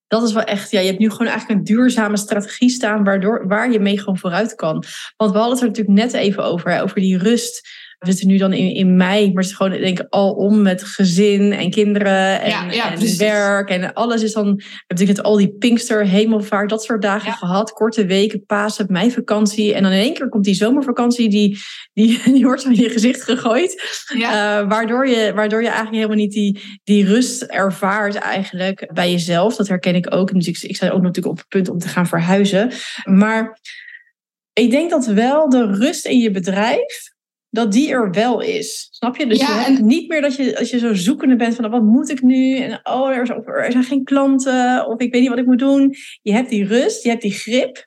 [0.07, 3.49] Dat is wel echt, ja, je hebt nu gewoon eigenlijk een duurzame strategie staan waardoor,
[3.49, 4.85] waar je mee gewoon vooruit kan.
[5.17, 8.29] Want we hadden het er natuurlijk net even over, hè, over die rust we zitten
[8.29, 11.53] nu dan in, in mei, maar het is gewoon denk ik al om met gezin
[11.53, 14.45] en kinderen en, ja, ja, en werk en alles is dan.
[14.45, 19.75] We hebben natuurlijk al die Pinkster, Hemelvaart, dat soort dagen gehad, korte weken, Pasen, meivakantie
[19.75, 21.59] en dan in één keer komt die zomervakantie die
[21.93, 24.31] die, die wordt zo in je gezicht gegooid, uh,
[24.69, 29.57] waardoor je waardoor je eigenlijk helemaal niet die die rust ervaart eigenlijk bij jezelf.
[29.57, 30.33] Dat herken ik ook.
[30.33, 32.73] Dus ik, ik sta ook natuurlijk op het punt om te gaan verhuizen,
[33.05, 33.59] maar
[34.53, 37.17] ik denk dat wel de rust in je bedrijf
[37.51, 38.89] dat die er wel is.
[38.91, 39.27] Snap je?
[39.27, 42.11] Dus je hebt niet meer dat je, als je zo zoekende bent van wat moet
[42.11, 42.57] ik nu?
[42.57, 45.59] En oh, er, is, er zijn geen klanten of ik weet niet wat ik moet
[45.59, 45.95] doen.
[46.23, 47.87] Je hebt die rust, je hebt die grip.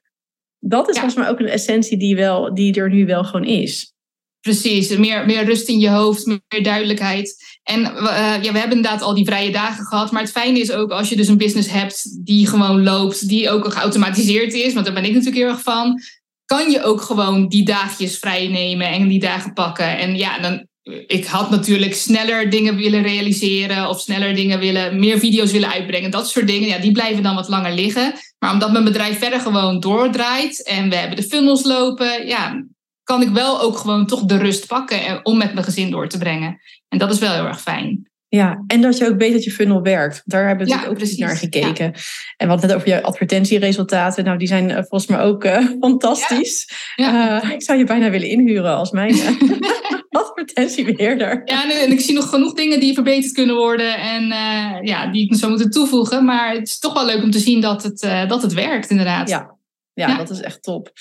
[0.60, 3.94] Dat is volgens mij ook een essentie die, wel, die er nu wel gewoon is.
[4.42, 7.36] Precies, meer, meer rust in je hoofd, meer duidelijkheid.
[7.64, 10.12] En uh, ja, we hebben inderdaad al die vrije dagen gehad.
[10.12, 13.50] Maar het fijne is ook als je dus een business hebt die gewoon loopt, die
[13.50, 14.74] ook geautomatiseerd is.
[14.74, 16.02] Want daar ben ik natuurlijk heel erg van
[16.52, 19.98] kan je ook gewoon die dagjes vrij nemen en die dagen pakken.
[19.98, 20.68] En ja, dan,
[21.08, 26.12] ik had natuurlijk sneller dingen willen realiseren of sneller dingen willen, meer video's willen uitbrengen.
[26.12, 28.14] Dat soort dingen, ja, die blijven dan wat langer liggen.
[28.40, 32.66] Maar omdat mijn bedrijf verder gewoon doordraait en we hebben de funnels lopen, ja,
[33.04, 36.18] kan ik wel ook gewoon toch de rust pakken om met mijn gezin door te
[36.18, 36.60] brengen.
[36.88, 38.11] En dat is wel heel erg fijn.
[38.36, 40.22] Ja, en dat je ook weet dat je funnel werkt.
[40.26, 41.94] Daar hebben we ook precies naar gekeken.
[42.38, 44.24] En wat net over je advertentieresultaten.
[44.24, 46.68] Nou, die zijn uh, volgens mij ook uh, fantastisch.
[46.96, 47.44] Ja.
[47.44, 49.16] Uh, ik zou je bijna willen inhuren als mijn
[50.10, 51.42] advertentiebeheerder.
[51.46, 53.98] Ja, en ik zie nog genoeg dingen die verbeterd kunnen worden.
[53.98, 54.28] En
[54.86, 56.26] ja, die ik zou moeten toevoegen.
[56.26, 59.30] Maar het is toch wel leuk om te zien dat het, dat het werkt, inderdaad.
[59.30, 59.58] Ja.
[59.94, 60.92] Ja, dat is echt top.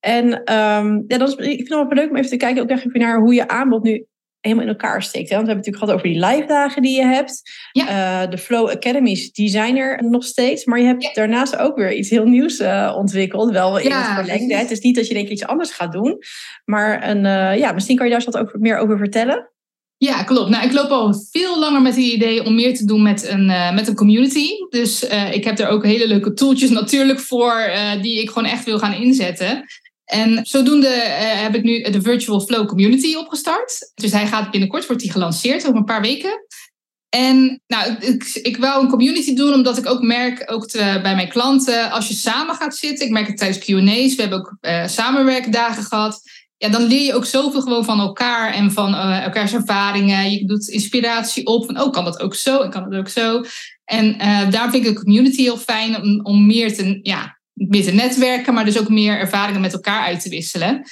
[0.00, 2.70] En um, ja, dat is, ik vind het wel leuk om even te kijken ook
[2.70, 4.06] even naar hoe je aanbod nu
[4.44, 5.28] helemaal in elkaar steekt.
[5.28, 5.36] Hè?
[5.36, 7.42] Want we hebben het natuurlijk gehad over die live dagen die je hebt.
[7.72, 8.22] Ja.
[8.22, 10.64] Uh, de Flow Academies, die zijn er nog steeds.
[10.64, 13.50] Maar je hebt daarnaast ook weer iets heel nieuws uh, ontwikkeld.
[13.50, 14.54] Wel in het verlengde.
[14.56, 16.18] Het is niet dat je denk ik iets anders gaat doen.
[16.64, 19.48] Maar een, uh, ja, misschien kan je daar wat over, meer over vertellen.
[19.96, 20.50] Ja, klopt.
[20.50, 23.46] Nou, ik loop al veel langer met het idee om meer te doen met een,
[23.74, 24.48] met een community.
[24.68, 28.78] Dus ik heb er ook hele leuke tooltjes natuurlijk voor, die ik gewoon echt wil
[28.78, 29.64] gaan inzetten.
[30.04, 33.92] En zodoende uh, heb ik nu de Virtual Flow Community opgestart.
[33.94, 36.46] Dus hij gaat binnenkort, wordt hij gelanceerd over een paar weken.
[37.08, 41.28] En nou, ik, ik wou een community doen, omdat ik ook merk, ook bij mijn
[41.28, 44.86] klanten, als je samen gaat zitten, ik merk het tijdens Q&A's, we hebben ook uh,
[44.86, 46.20] samenwerkdagen gehad,
[46.56, 50.30] ja, dan leer je ook zoveel gewoon van elkaar en van uh, elkaars ervaringen.
[50.30, 53.44] Je doet inspiratie op van, oh, kan dat ook zo en kan dat ook zo.
[53.84, 54.18] En
[54.50, 58.64] daar vind ik de community heel fijn om, om meer te, ja, meer netwerken, maar
[58.64, 60.82] dus ook meer ervaringen met elkaar uit te wisselen.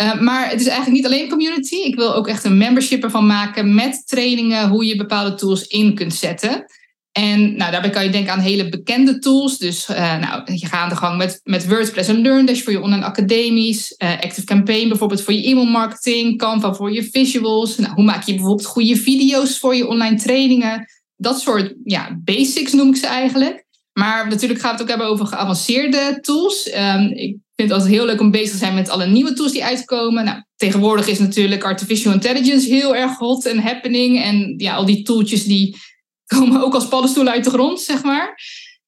[0.00, 1.74] Uh, maar het is eigenlijk niet alleen community.
[1.74, 5.94] Ik wil ook echt een membership ervan maken met trainingen hoe je bepaalde tools in
[5.94, 6.64] kunt zetten.
[7.12, 9.58] En nou, daarbij kan je denken aan hele bekende tools.
[9.58, 12.80] Dus uh, nou, je gaat aan de gang met, met WordPress en LearnDash voor je
[12.80, 13.94] online academies.
[13.98, 16.38] Uh, Active Campaign bijvoorbeeld voor je e-mail marketing.
[16.38, 17.76] Canva voor je visuals.
[17.76, 20.86] Nou, hoe maak je bijvoorbeeld goede video's voor je online trainingen?
[21.16, 23.65] Dat soort ja, basics noem ik ze eigenlijk.
[23.98, 26.70] Maar natuurlijk gaan we het ook hebben over geavanceerde tools.
[26.74, 29.52] Um, ik vind het altijd heel leuk om bezig te zijn met alle nieuwe tools
[29.52, 30.24] die uitkomen.
[30.24, 34.22] Nou, tegenwoordig is natuurlijk artificial intelligence heel erg hot en happening.
[34.22, 35.76] En ja, al die tooltjes die
[36.36, 38.40] komen ook als paddenstoelen uit de grond, zeg maar.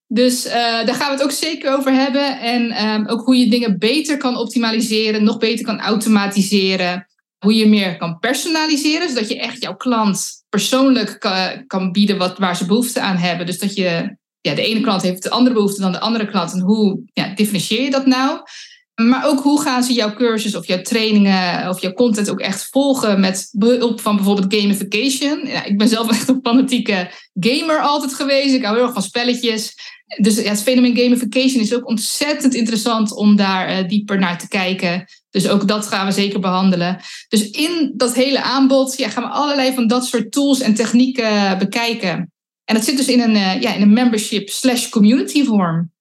[0.07, 2.41] Dus uh, daar gaan we het ook zeker over hebben.
[2.41, 7.07] En um, ook hoe je dingen beter kan optimaliseren, nog beter kan automatiseren.
[7.39, 12.39] Hoe je meer kan personaliseren, zodat je echt jouw klant persoonlijk kan, kan bieden wat,
[12.39, 13.47] waar ze behoefte aan hebben.
[13.47, 16.53] Dus dat je ja, de ene klant heeft de andere behoefte dan de andere klant.
[16.53, 18.41] En hoe ja, differentieer je dat nou?
[18.95, 22.69] Maar ook hoe gaan ze jouw cursus of jouw trainingen of jouw content ook echt
[22.71, 25.47] volgen met behulp van bijvoorbeeld gamification.
[25.47, 28.55] Ja, ik ben zelf echt een fanatieke gamer altijd geweest.
[28.55, 29.75] Ik hou heel erg van spelletjes.
[30.17, 34.49] Dus ja, het fenomeen gamification is ook ontzettend interessant om daar uh, dieper naar te
[34.49, 35.05] kijken.
[35.31, 37.01] Dus ook dat gaan we zeker behandelen.
[37.29, 41.59] Dus in dat hele aanbod ja, gaan we allerlei van dat soort tools en technieken
[41.59, 42.33] bekijken.
[42.69, 45.93] En dat zit dus in een, uh, ja, in een membership slash community vorm.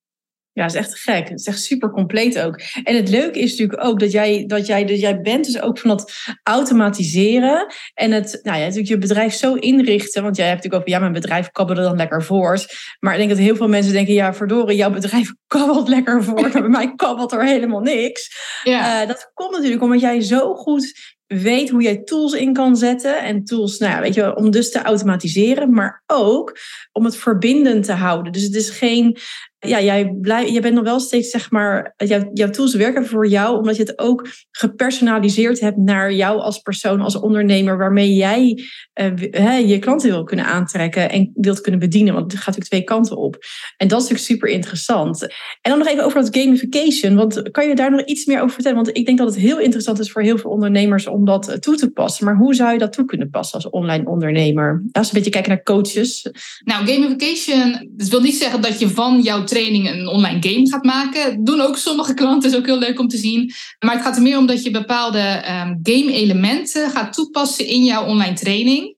[0.52, 1.30] Ja, dat is echt gek.
[1.30, 2.62] Het is echt super compleet ook.
[2.84, 5.80] En het leuke is natuurlijk ook dat jij, dat jij, dus jij bent dus ook
[5.80, 6.12] van dat
[6.44, 10.24] automatiseren en het, nou ja, natuurlijk je bedrijf zo inrichten.
[10.24, 12.76] Want jij hebt natuurlijk ook, ja, mijn bedrijf kabbelde dan lekker voort.
[13.00, 16.52] Maar ik denk dat heel veel mensen denken, ja, verdorie, jouw bedrijf kabbelt lekker voort.
[16.52, 18.30] bij mij kabbelt er helemaal niks.
[18.64, 19.02] Ja.
[19.02, 23.24] Uh, dat komt natuurlijk omdat jij zo goed weet hoe jij tools in kan zetten.
[23.24, 26.58] En tools, nou ja, weet je, om dus te automatiseren, maar ook
[26.92, 28.32] om het verbindend te houden.
[28.32, 29.18] Dus het is geen
[29.60, 33.28] ja, jij, blij, jij bent nog wel steeds, zeg maar, jouw, jouw tools werken voor
[33.28, 38.64] jou, omdat je het ook gepersonaliseerd hebt naar jou als persoon, als ondernemer, waarmee jij
[39.02, 42.14] uh, je klanten wil kunnen aantrekken en wilt kunnen bedienen.
[42.14, 43.38] Want het gaat natuurlijk twee kanten op.
[43.78, 45.22] En dat is natuurlijk super interessant.
[45.62, 47.16] En dan nog even over dat gamification.
[47.16, 48.84] Want kan je daar nog iets meer over vertellen?
[48.84, 51.76] Want ik denk dat het heel interessant is voor heel veel ondernemers om dat toe
[51.76, 52.26] te passen.
[52.26, 54.84] Maar hoe zou je dat toe kunnen passen als online ondernemer?
[54.92, 56.30] Als we een beetje kijken naar coaches.
[56.64, 60.84] Nou, gamification, dat wil niet zeggen dat je van jouw training een online game gaat
[60.84, 61.44] maken.
[61.44, 63.54] doen ook sommige klanten, is ook heel leuk om te zien.
[63.86, 68.06] Maar het gaat er meer om dat je bepaalde um, game-elementen gaat toepassen in jouw
[68.06, 68.96] online training.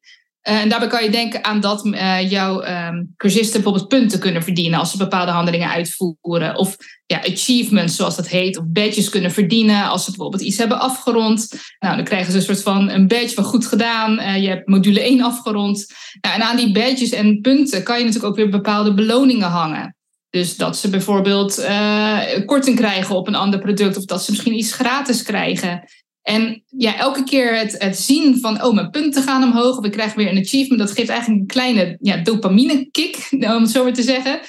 [0.49, 4.43] Uh, en daarbij kan je denken aan dat uh, jouw um, cursisten bijvoorbeeld punten kunnen
[4.43, 6.57] verdienen als ze bepaalde handelingen uitvoeren.
[6.57, 10.79] Of ja, achievements, zoals dat heet, of badges kunnen verdienen als ze bijvoorbeeld iets hebben
[10.79, 11.49] afgerond.
[11.79, 14.19] Nou, dan krijgen ze een soort van een badge van goed gedaan.
[14.19, 15.93] Uh, je hebt module 1 afgerond.
[16.21, 19.97] Nou, en aan die badges en punten kan je natuurlijk ook weer bepaalde beloningen hangen.
[20.29, 24.57] Dus dat ze bijvoorbeeld uh, korting krijgen op een ander product of dat ze misschien
[24.57, 25.83] iets gratis krijgen.
[26.21, 29.91] En ja, elke keer het, het zien van, oh, mijn punten gaan omhoog of ik
[29.91, 33.83] krijg weer een achievement, dat geeft eigenlijk een kleine ja, dopamine kick, om het zo
[33.83, 34.39] maar te zeggen.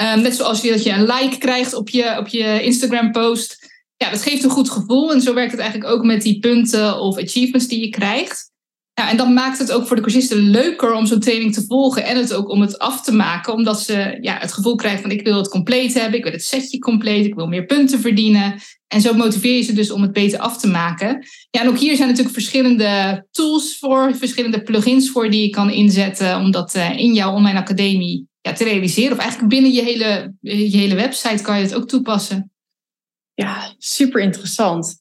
[0.00, 3.66] Um, net zoals je, dat je een like krijgt op je, op je Instagram post.
[3.96, 5.12] Ja, dat geeft een goed gevoel.
[5.12, 8.50] En zo werkt het eigenlijk ook met die punten of achievements die je krijgt.
[8.98, 12.04] Ja, en dat maakt het ook voor de cursisten leuker om zo'n training te volgen.
[12.04, 13.52] En het ook om het af te maken.
[13.52, 16.18] Omdat ze ja, het gevoel krijgen van ik wil het compleet hebben.
[16.18, 17.26] Ik wil het setje compleet.
[17.26, 18.60] Ik wil meer punten verdienen.
[18.86, 21.26] En zo motiveer je ze dus om het beter af te maken.
[21.50, 24.14] Ja, en ook hier zijn natuurlijk verschillende tools voor.
[24.14, 26.36] Verschillende plugins voor die je kan inzetten.
[26.36, 29.12] Om dat uh, in jouw online academie ja, te realiseren.
[29.12, 32.50] Of eigenlijk binnen je hele, je hele website kan je het ook toepassen.
[33.34, 34.98] Ja, super interessant.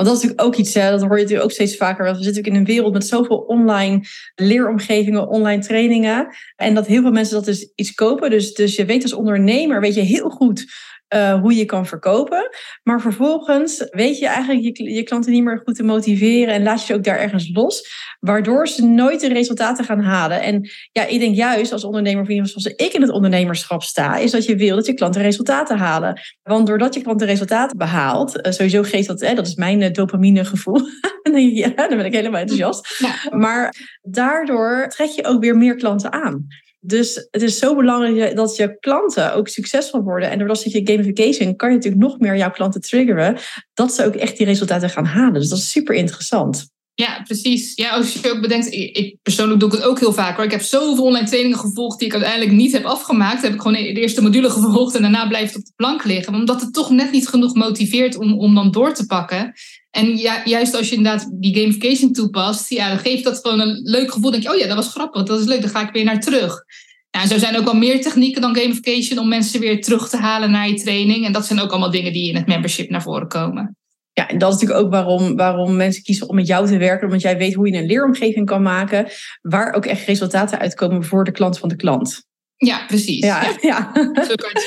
[0.00, 2.04] Want dat is natuurlijk ook iets, hè, dat hoor je natuurlijk ook steeds vaker.
[2.04, 4.00] We zitten natuurlijk in een wereld met zoveel online
[4.34, 6.34] leeromgevingen, online trainingen.
[6.56, 8.30] En dat heel veel mensen dat dus iets kopen.
[8.30, 10.66] Dus, dus je weet als ondernemer, weet je heel goed
[11.14, 12.48] uh, hoe je kan verkopen.
[12.82, 16.80] Maar vervolgens weet je eigenlijk je, je klanten niet meer goed te motiveren en laat
[16.80, 17.88] je ze ook daar ergens los,
[18.20, 20.42] waardoor ze nooit de resultaten gaan halen.
[20.42, 24.30] En ja, ik denk juist als ondernemer, of zoals ik in het ondernemerschap sta, is
[24.30, 26.20] dat je wil dat je klanten resultaten halen.
[26.42, 29.90] Want doordat je klanten resultaten behaalt, uh, sowieso geeft dat, hè, dat is mijn uh,
[29.90, 30.80] dopamine gevoel.
[31.62, 32.98] ja, dan ben ik helemaal enthousiast.
[32.98, 33.36] Ja.
[33.36, 36.46] Maar daardoor trek je ook weer meer klanten aan.
[36.80, 40.30] Dus het is zo belangrijk dat je klanten ook succesvol worden.
[40.30, 43.38] En doordat je gamification kan je natuurlijk nog meer jouw klanten triggeren.
[43.74, 45.40] Dat ze ook echt die resultaten gaan halen.
[45.40, 46.68] Dus dat is super interessant.
[46.94, 47.74] Ja, precies.
[47.74, 50.44] Ja, als je ook bedenkt, ik, persoonlijk doe ik het ook heel vaak hoor.
[50.44, 53.42] Ik heb zoveel online trainingen gevolgd die ik uiteindelijk niet heb afgemaakt.
[53.42, 56.34] Heb ik gewoon de eerste module gevolgd en daarna blijft het op de plank liggen.
[56.34, 59.52] Omdat het toch net niet genoeg motiveert om, om dan door te pakken.
[59.90, 64.30] En juist als je inderdaad die gamification toepast, ja, geeft dat gewoon een leuk gevoel.
[64.30, 66.20] Denk je, oh ja, dat was grappig, dat is leuk, dan ga ik weer naar
[66.20, 66.64] terug.
[67.10, 70.50] En zo zijn ook wel meer technieken dan gamification om mensen weer terug te halen
[70.50, 71.26] naar je training.
[71.26, 73.76] En dat zijn ook allemaal dingen die in het membership naar voren komen.
[74.12, 77.06] Ja, en dat is natuurlijk ook waarom, waarom mensen kiezen om met jou te werken.
[77.06, 79.08] Omdat jij weet hoe je een leeromgeving kan maken.
[79.40, 82.28] Waar ook echt resultaten uitkomen voor de klant van de klant.
[82.66, 83.24] Ja, precies.
[83.24, 83.90] Ja, ja.
[84.14, 84.62] Zo kan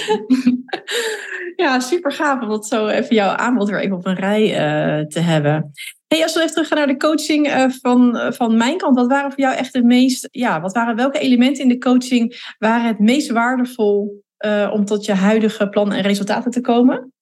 [1.66, 5.06] ja, super gaaf om dat zo even jouw aanbod weer even op een rij uh,
[5.06, 5.72] te hebben.
[6.08, 9.08] Hey, als we even teruggaan naar de coaching uh, van, uh, van mijn kant, wat
[9.08, 12.88] waren voor jou echt de meest, ja, wat waren welke elementen in de coaching waren
[12.88, 14.24] het meest waardevol
[14.72, 17.13] om tot je huidige plan en resultaten te komen?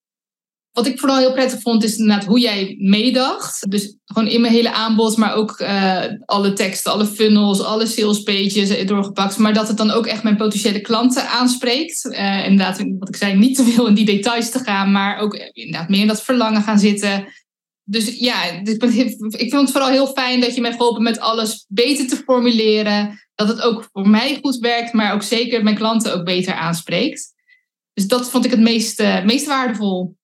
[0.72, 3.70] Wat ik vooral heel prettig vond, is inderdaad hoe jij meedacht.
[3.70, 8.22] Dus gewoon in mijn hele aanbod, maar ook uh, alle teksten, alle funnels, alle sales
[8.22, 9.38] pages doorgepakt.
[9.38, 12.04] Maar dat het dan ook echt mijn potentiële klanten aanspreekt.
[12.04, 15.34] Uh, inderdaad, wat ik zei, niet te veel in die details te gaan, maar ook
[15.52, 17.26] inderdaad meer in dat verlangen gaan zitten.
[17.84, 18.82] Dus ja, ik
[19.36, 23.20] vind het vooral heel fijn dat je mij geholpen met alles beter te formuleren.
[23.34, 27.34] Dat het ook voor mij goed werkt, maar ook zeker mijn klanten ook beter aanspreekt.
[27.94, 30.16] Dus dat vond ik het meest, meest waardevol.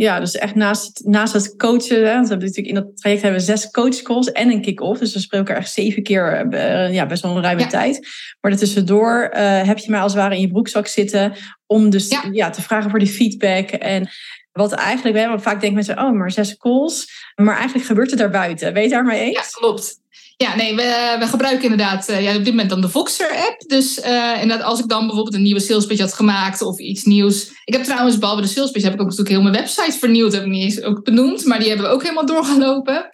[0.00, 1.96] Ja, dus echt naast het, naast het coachen.
[1.96, 5.00] Hè, we hebben natuurlijk in dat traject hebben we zes coachcalls en een kick-off.
[5.00, 8.06] Dus we spreken echt zeven keer, uh, ja, best wel een ruime tijd.
[8.40, 11.32] Maar daartussendoor uh, heb je mij als het ware in je broekzak zitten.
[11.66, 12.50] Om dus ja.
[12.50, 13.70] te vragen voor die feedback.
[13.70, 14.08] En
[14.52, 17.06] wat eigenlijk, we hebben vaak denken mensen, oh, maar zes calls.
[17.34, 18.72] Maar eigenlijk gebeurt het daarbuiten.
[18.72, 19.36] Weet je daarmee eens?
[19.36, 20.00] Ja, klopt.
[20.44, 23.60] Ja, nee, we, we gebruiken inderdaad uh, ja, op dit moment dan de Voxer-app.
[23.66, 27.50] Dus uh, inderdaad, als ik dan bijvoorbeeld een nieuwe salespage had gemaakt of iets nieuws.
[27.64, 30.32] Ik heb trouwens, behalve de salespage, heb ik ook natuurlijk heel mijn website vernieuwd.
[30.32, 33.10] Heb ik niet eens ook benoemd, maar die hebben we ook helemaal doorgelopen.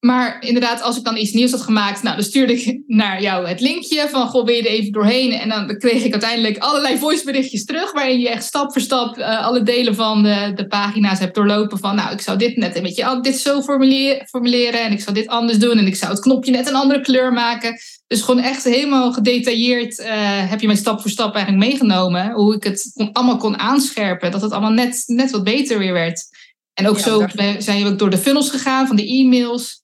[0.00, 3.46] Maar inderdaad, als ik dan iets nieuws had gemaakt, nou, dan stuurde ik naar jou
[3.48, 5.32] het linkje van, goh, wil je er even doorheen?
[5.32, 9.46] En dan kreeg ik uiteindelijk allerlei voiceberichtjes terug, waarin je echt stap voor stap uh,
[9.46, 11.78] alle delen van de, de pagina's hebt doorlopen.
[11.78, 15.14] Van, nou, ik zou dit net een beetje dit zo formuleren, formuleren en ik zou
[15.14, 17.78] dit anders doen en ik zou het knopje net een andere kleur maken.
[18.06, 20.06] Dus gewoon echt helemaal gedetailleerd uh,
[20.50, 22.32] heb je mij stap voor stap eigenlijk meegenomen.
[22.32, 25.92] Hoe ik het kon, allemaal kon aanscherpen, dat het allemaal net, net wat beter weer
[25.92, 26.28] werd.
[26.74, 27.26] En ook ja, zo
[27.58, 29.79] zijn we ook door de funnels gegaan van de e-mails.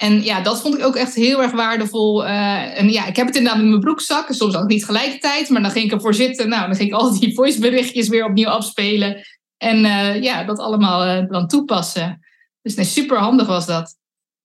[0.00, 2.24] En ja, dat vond ik ook echt heel erg waardevol.
[2.24, 4.32] Uh, en ja, ik heb het inderdaad in mijn broekzak.
[4.32, 5.48] Soms ook niet gelijkertijd.
[5.48, 6.48] Maar dan ging ik ervoor zitten.
[6.48, 9.22] Nou, dan ging ik al die voiceberichtjes weer opnieuw afspelen.
[9.56, 12.20] En uh, ja, dat allemaal uh, dan toepassen.
[12.62, 13.96] Dus nee, super handig was dat.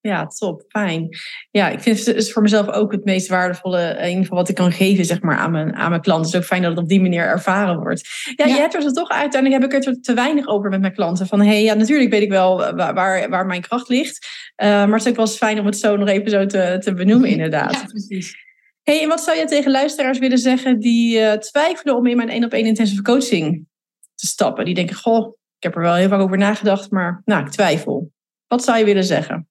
[0.05, 1.09] Ja, top, fijn.
[1.51, 4.49] Ja, ik vind het is voor mezelf ook het meest waardevolle, in ieder geval wat
[4.49, 6.25] ik kan geven zeg maar, aan, mijn, aan mijn klanten.
[6.25, 8.07] Het is ook fijn dat het op die manier ervaren wordt.
[8.35, 8.55] Ja, ja.
[8.55, 11.27] je hebt er toch uiteindelijk heb ik er te weinig over met mijn klanten.
[11.27, 14.27] Van hé, hey, ja, natuurlijk weet ik wel waar, waar, waar mijn kracht ligt.
[14.63, 16.77] Uh, maar het is ook wel eens fijn om het zo nog even zo te,
[16.79, 17.73] te benoemen, inderdaad.
[17.73, 18.35] Ja, precies.
[18.83, 22.29] Hey, en wat zou je tegen luisteraars willen zeggen die uh, twijfelen om in mijn
[22.29, 23.67] één op één intensive coaching
[24.15, 24.65] te stappen?
[24.65, 28.11] Die denken, goh, ik heb er wel heel vaak over nagedacht, maar nou, ik twijfel.
[28.47, 29.47] Wat zou je willen zeggen?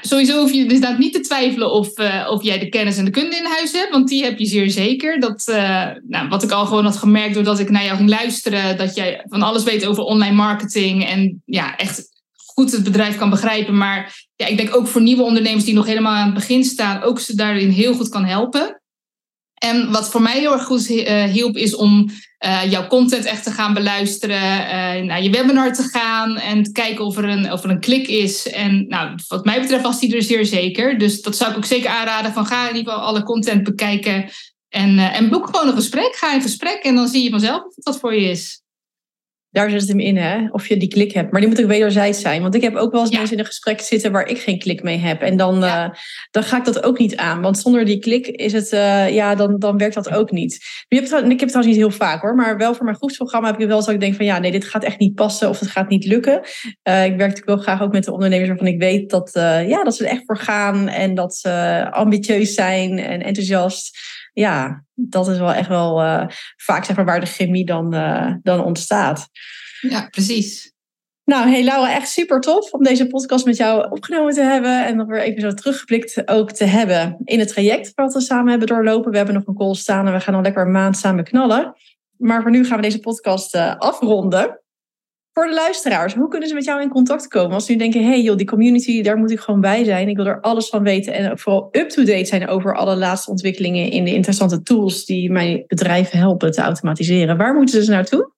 [0.00, 3.10] Sowieso hoef je dus niet te twijfelen of, uh, of jij de kennis en de
[3.10, 5.20] kunde in huis hebt, want die heb je zeer zeker.
[5.20, 8.76] Dat, uh, nou, wat ik al gewoon had gemerkt doordat ik naar jou ging luisteren,
[8.76, 12.08] dat jij van alles weet over online marketing en ja, echt
[12.54, 13.76] goed het bedrijf kan begrijpen.
[13.76, 17.02] Maar ja, ik denk ook voor nieuwe ondernemers die nog helemaal aan het begin staan,
[17.02, 18.80] ook ze daarin heel goed kan helpen.
[19.58, 22.10] En wat voor mij heel erg goed uh, hielp, is om
[22.44, 26.72] uh, jouw content echt te gaan beluisteren, uh, naar je webinar te gaan en te
[26.72, 28.50] kijken of er een, of een klik is.
[28.50, 30.98] En nou, wat mij betreft was die er zeer zeker.
[30.98, 34.30] Dus dat zou ik ook zeker aanraden van ga in ieder geval alle content bekijken
[34.68, 36.16] en, en boek gewoon een gesprek.
[36.16, 38.62] Ga in gesprek en dan zie je vanzelf of wat voor je is
[39.50, 40.48] daar zit het hem in, hè?
[40.50, 41.30] Of je die klik hebt.
[41.32, 42.42] Maar die moet ook wederzijds zijn.
[42.42, 44.82] Want ik heb ook wel eens mensen in een gesprek zitten waar ik geen klik
[44.82, 45.22] mee heb.
[45.22, 45.88] En dan, uh,
[46.30, 47.40] dan ga ik dat ook niet aan.
[47.40, 50.54] Want zonder die klik is het, uh, ja, dan, dan werkt dat ook niet.
[50.88, 52.34] Ik heb, het, ik heb het trouwens niet heel vaak hoor.
[52.34, 54.52] Maar wel voor mijn groepsprogramma heb ik wel eens dat ik denk van ja, nee,
[54.52, 56.40] dit gaat echt niet passen of het gaat niet lukken.
[56.88, 59.30] Uh, ik werk natuurlijk wel graag ook met de ondernemers waarvan ik weet dat,
[59.66, 60.88] ja, dat ze er echt voor gaan.
[60.88, 63.98] En dat ze ambitieus zijn en enthousiast
[64.38, 68.34] ja, dat is wel echt wel uh, vaak zeg maar, waar de chemie dan, uh,
[68.42, 69.28] dan ontstaat.
[69.80, 70.72] Ja, precies.
[71.24, 74.86] Nou, hey Laura, echt super tof om deze podcast met jou opgenomen te hebben.
[74.86, 78.50] En nog weer even zo teruggeblikt ook te hebben in het traject wat we samen
[78.50, 79.10] hebben doorlopen.
[79.10, 81.74] We hebben nog een call staan en we gaan nog lekker een maand samen knallen.
[82.16, 84.60] Maar voor nu gaan we deze podcast uh, afronden.
[85.38, 87.52] Voor de luisteraars, hoe kunnen ze met jou in contact komen?
[87.52, 90.08] Als ze nu denken, hey joh, die community, daar moet ik gewoon bij zijn.
[90.08, 94.04] Ik wil er alles van weten en vooral up-to-date zijn over alle laatste ontwikkelingen in
[94.04, 97.36] de interessante tools die mijn bedrijven helpen te automatiseren.
[97.36, 98.32] Waar moeten ze naartoe?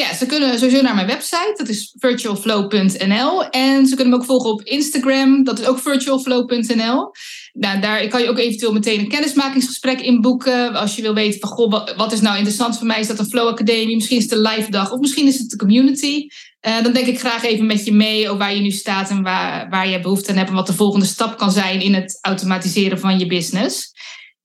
[0.00, 3.48] Ja, ze kunnen sowieso naar mijn website, dat is virtualflow.nl.
[3.48, 7.10] En ze kunnen me ook volgen op Instagram, dat is ook virtualflow.nl.
[7.52, 10.74] Nou, daar kan je ook eventueel meteen een kennismakingsgesprek inboeken.
[10.74, 13.00] Als je wil weten van, goh, wat is nou interessant voor mij?
[13.00, 13.94] Is dat een Flow Academie?
[13.94, 16.26] Misschien is het een live dag of misschien is het de community.
[16.66, 19.22] Uh, dan denk ik graag even met je mee over waar je nu staat en
[19.22, 20.48] waar, waar je behoefte aan hebt.
[20.48, 23.92] En wat de volgende stap kan zijn in het automatiseren van je business.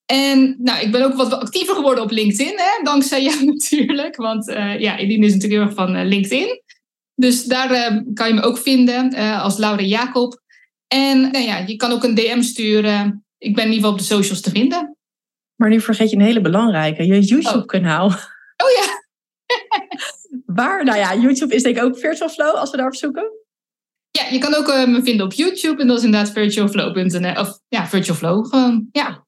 [0.06, 2.84] En nou, ik ben ook wat actiever geworden op LinkedIn, hè?
[2.84, 4.16] dankzij jou natuurlijk.
[4.16, 6.62] Want uh, ja, Eline is natuurlijk heel erg van uh, LinkedIn.
[7.16, 10.42] Dus daar uh, kan je me ook vinden als Laura Jacob.
[10.88, 13.26] En nou ja, je kan ook een DM sturen.
[13.38, 14.98] Ik ben in ieder geval op de socials te vinden.
[15.56, 18.06] Maar nu vergeet je een hele belangrijke, je YouTube-kanaal.
[18.06, 18.14] Oh.
[18.64, 19.04] oh ja.
[20.46, 20.84] Waar?
[20.84, 23.32] Nou ja, YouTube is denk ik ook Virtual Flow, als we daarop zoeken.
[24.12, 25.82] Ja, je kan ook me vinden op YouTube.
[25.82, 27.40] En dat is inderdaad virtualflow.nl.
[27.40, 28.88] Of ja, Virtual Flow gewoon.
[28.92, 29.24] Ja.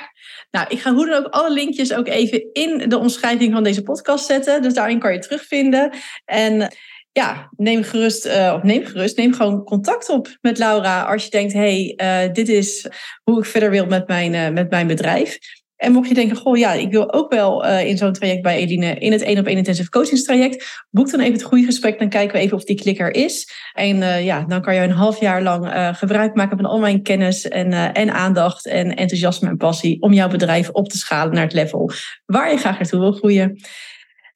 [0.51, 3.83] Nou, ik ga hoe dan ook alle linkjes ook even in de omschrijving van deze
[3.83, 4.61] podcast zetten.
[4.61, 5.93] Dus daarin kan je terugvinden.
[6.25, 6.71] En
[7.11, 11.29] ja, neem gerust, uh, of neem gerust, neem gewoon contact op met Laura als je
[11.29, 12.87] denkt, hey, uh, dit is
[13.23, 15.37] hoe ik verder wil met mijn, uh, met mijn bedrijf.
[15.77, 18.57] En mocht je denken, goh ja, ik wil ook wel uh, in zo'n traject bij
[18.57, 22.09] Eline in het één op één intensive coachingstraject, boek dan even het goede gesprek, dan
[22.09, 23.51] kijken we even of die klikker is.
[23.73, 26.79] En uh, ja, dan kan je een half jaar lang uh, gebruik maken van al
[26.79, 31.33] mijn kennis en, en aandacht en enthousiasme en passie om jouw bedrijf op te schalen
[31.33, 31.91] naar het level
[32.25, 33.59] waar je graag naartoe wil groeien.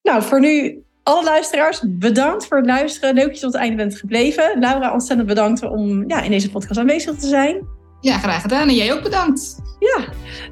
[0.02, 3.14] Nou, voor nu alle luisteraars, bedankt voor het luisteren.
[3.14, 4.60] Leuk dat je tot het einde bent gebleven.
[4.60, 7.81] Laura, ontzettend bedankt om ja, in deze podcast aanwezig te zijn.
[8.02, 8.68] Ja, graag gedaan.
[8.68, 9.56] En jij ook bedankt.
[9.80, 10.04] Ja,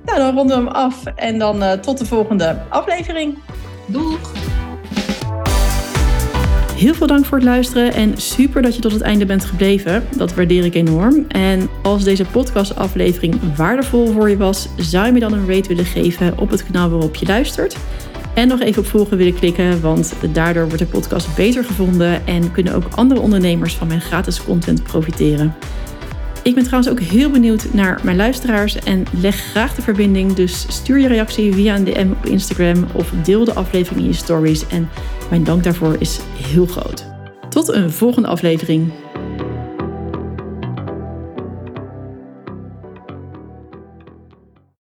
[0.05, 1.05] nou dan ronden we hem af.
[1.05, 3.37] En dan uh, tot de volgende aflevering.
[3.85, 4.31] Doeg!
[6.75, 10.07] Heel veel dank voor het luisteren en super dat je tot het einde bent gebleven.
[10.17, 11.25] Dat waardeer ik enorm.
[11.27, 15.85] En als deze podcastaflevering waardevol voor je was, zou je me dan een rate willen
[15.85, 17.77] geven op het kanaal waarop je luistert.
[18.33, 22.51] En nog even op volgen willen klikken, want daardoor wordt de podcast beter gevonden en
[22.51, 25.55] kunnen ook andere ondernemers van mijn gratis content profiteren.
[26.43, 30.33] Ik ben trouwens ook heel benieuwd naar mijn luisteraars en leg graag de verbinding.
[30.33, 34.13] Dus stuur je reactie via een DM op Instagram of deel de aflevering in je
[34.13, 34.67] stories.
[34.67, 34.89] En
[35.29, 37.05] mijn dank daarvoor is heel groot.
[37.49, 38.91] Tot een volgende aflevering.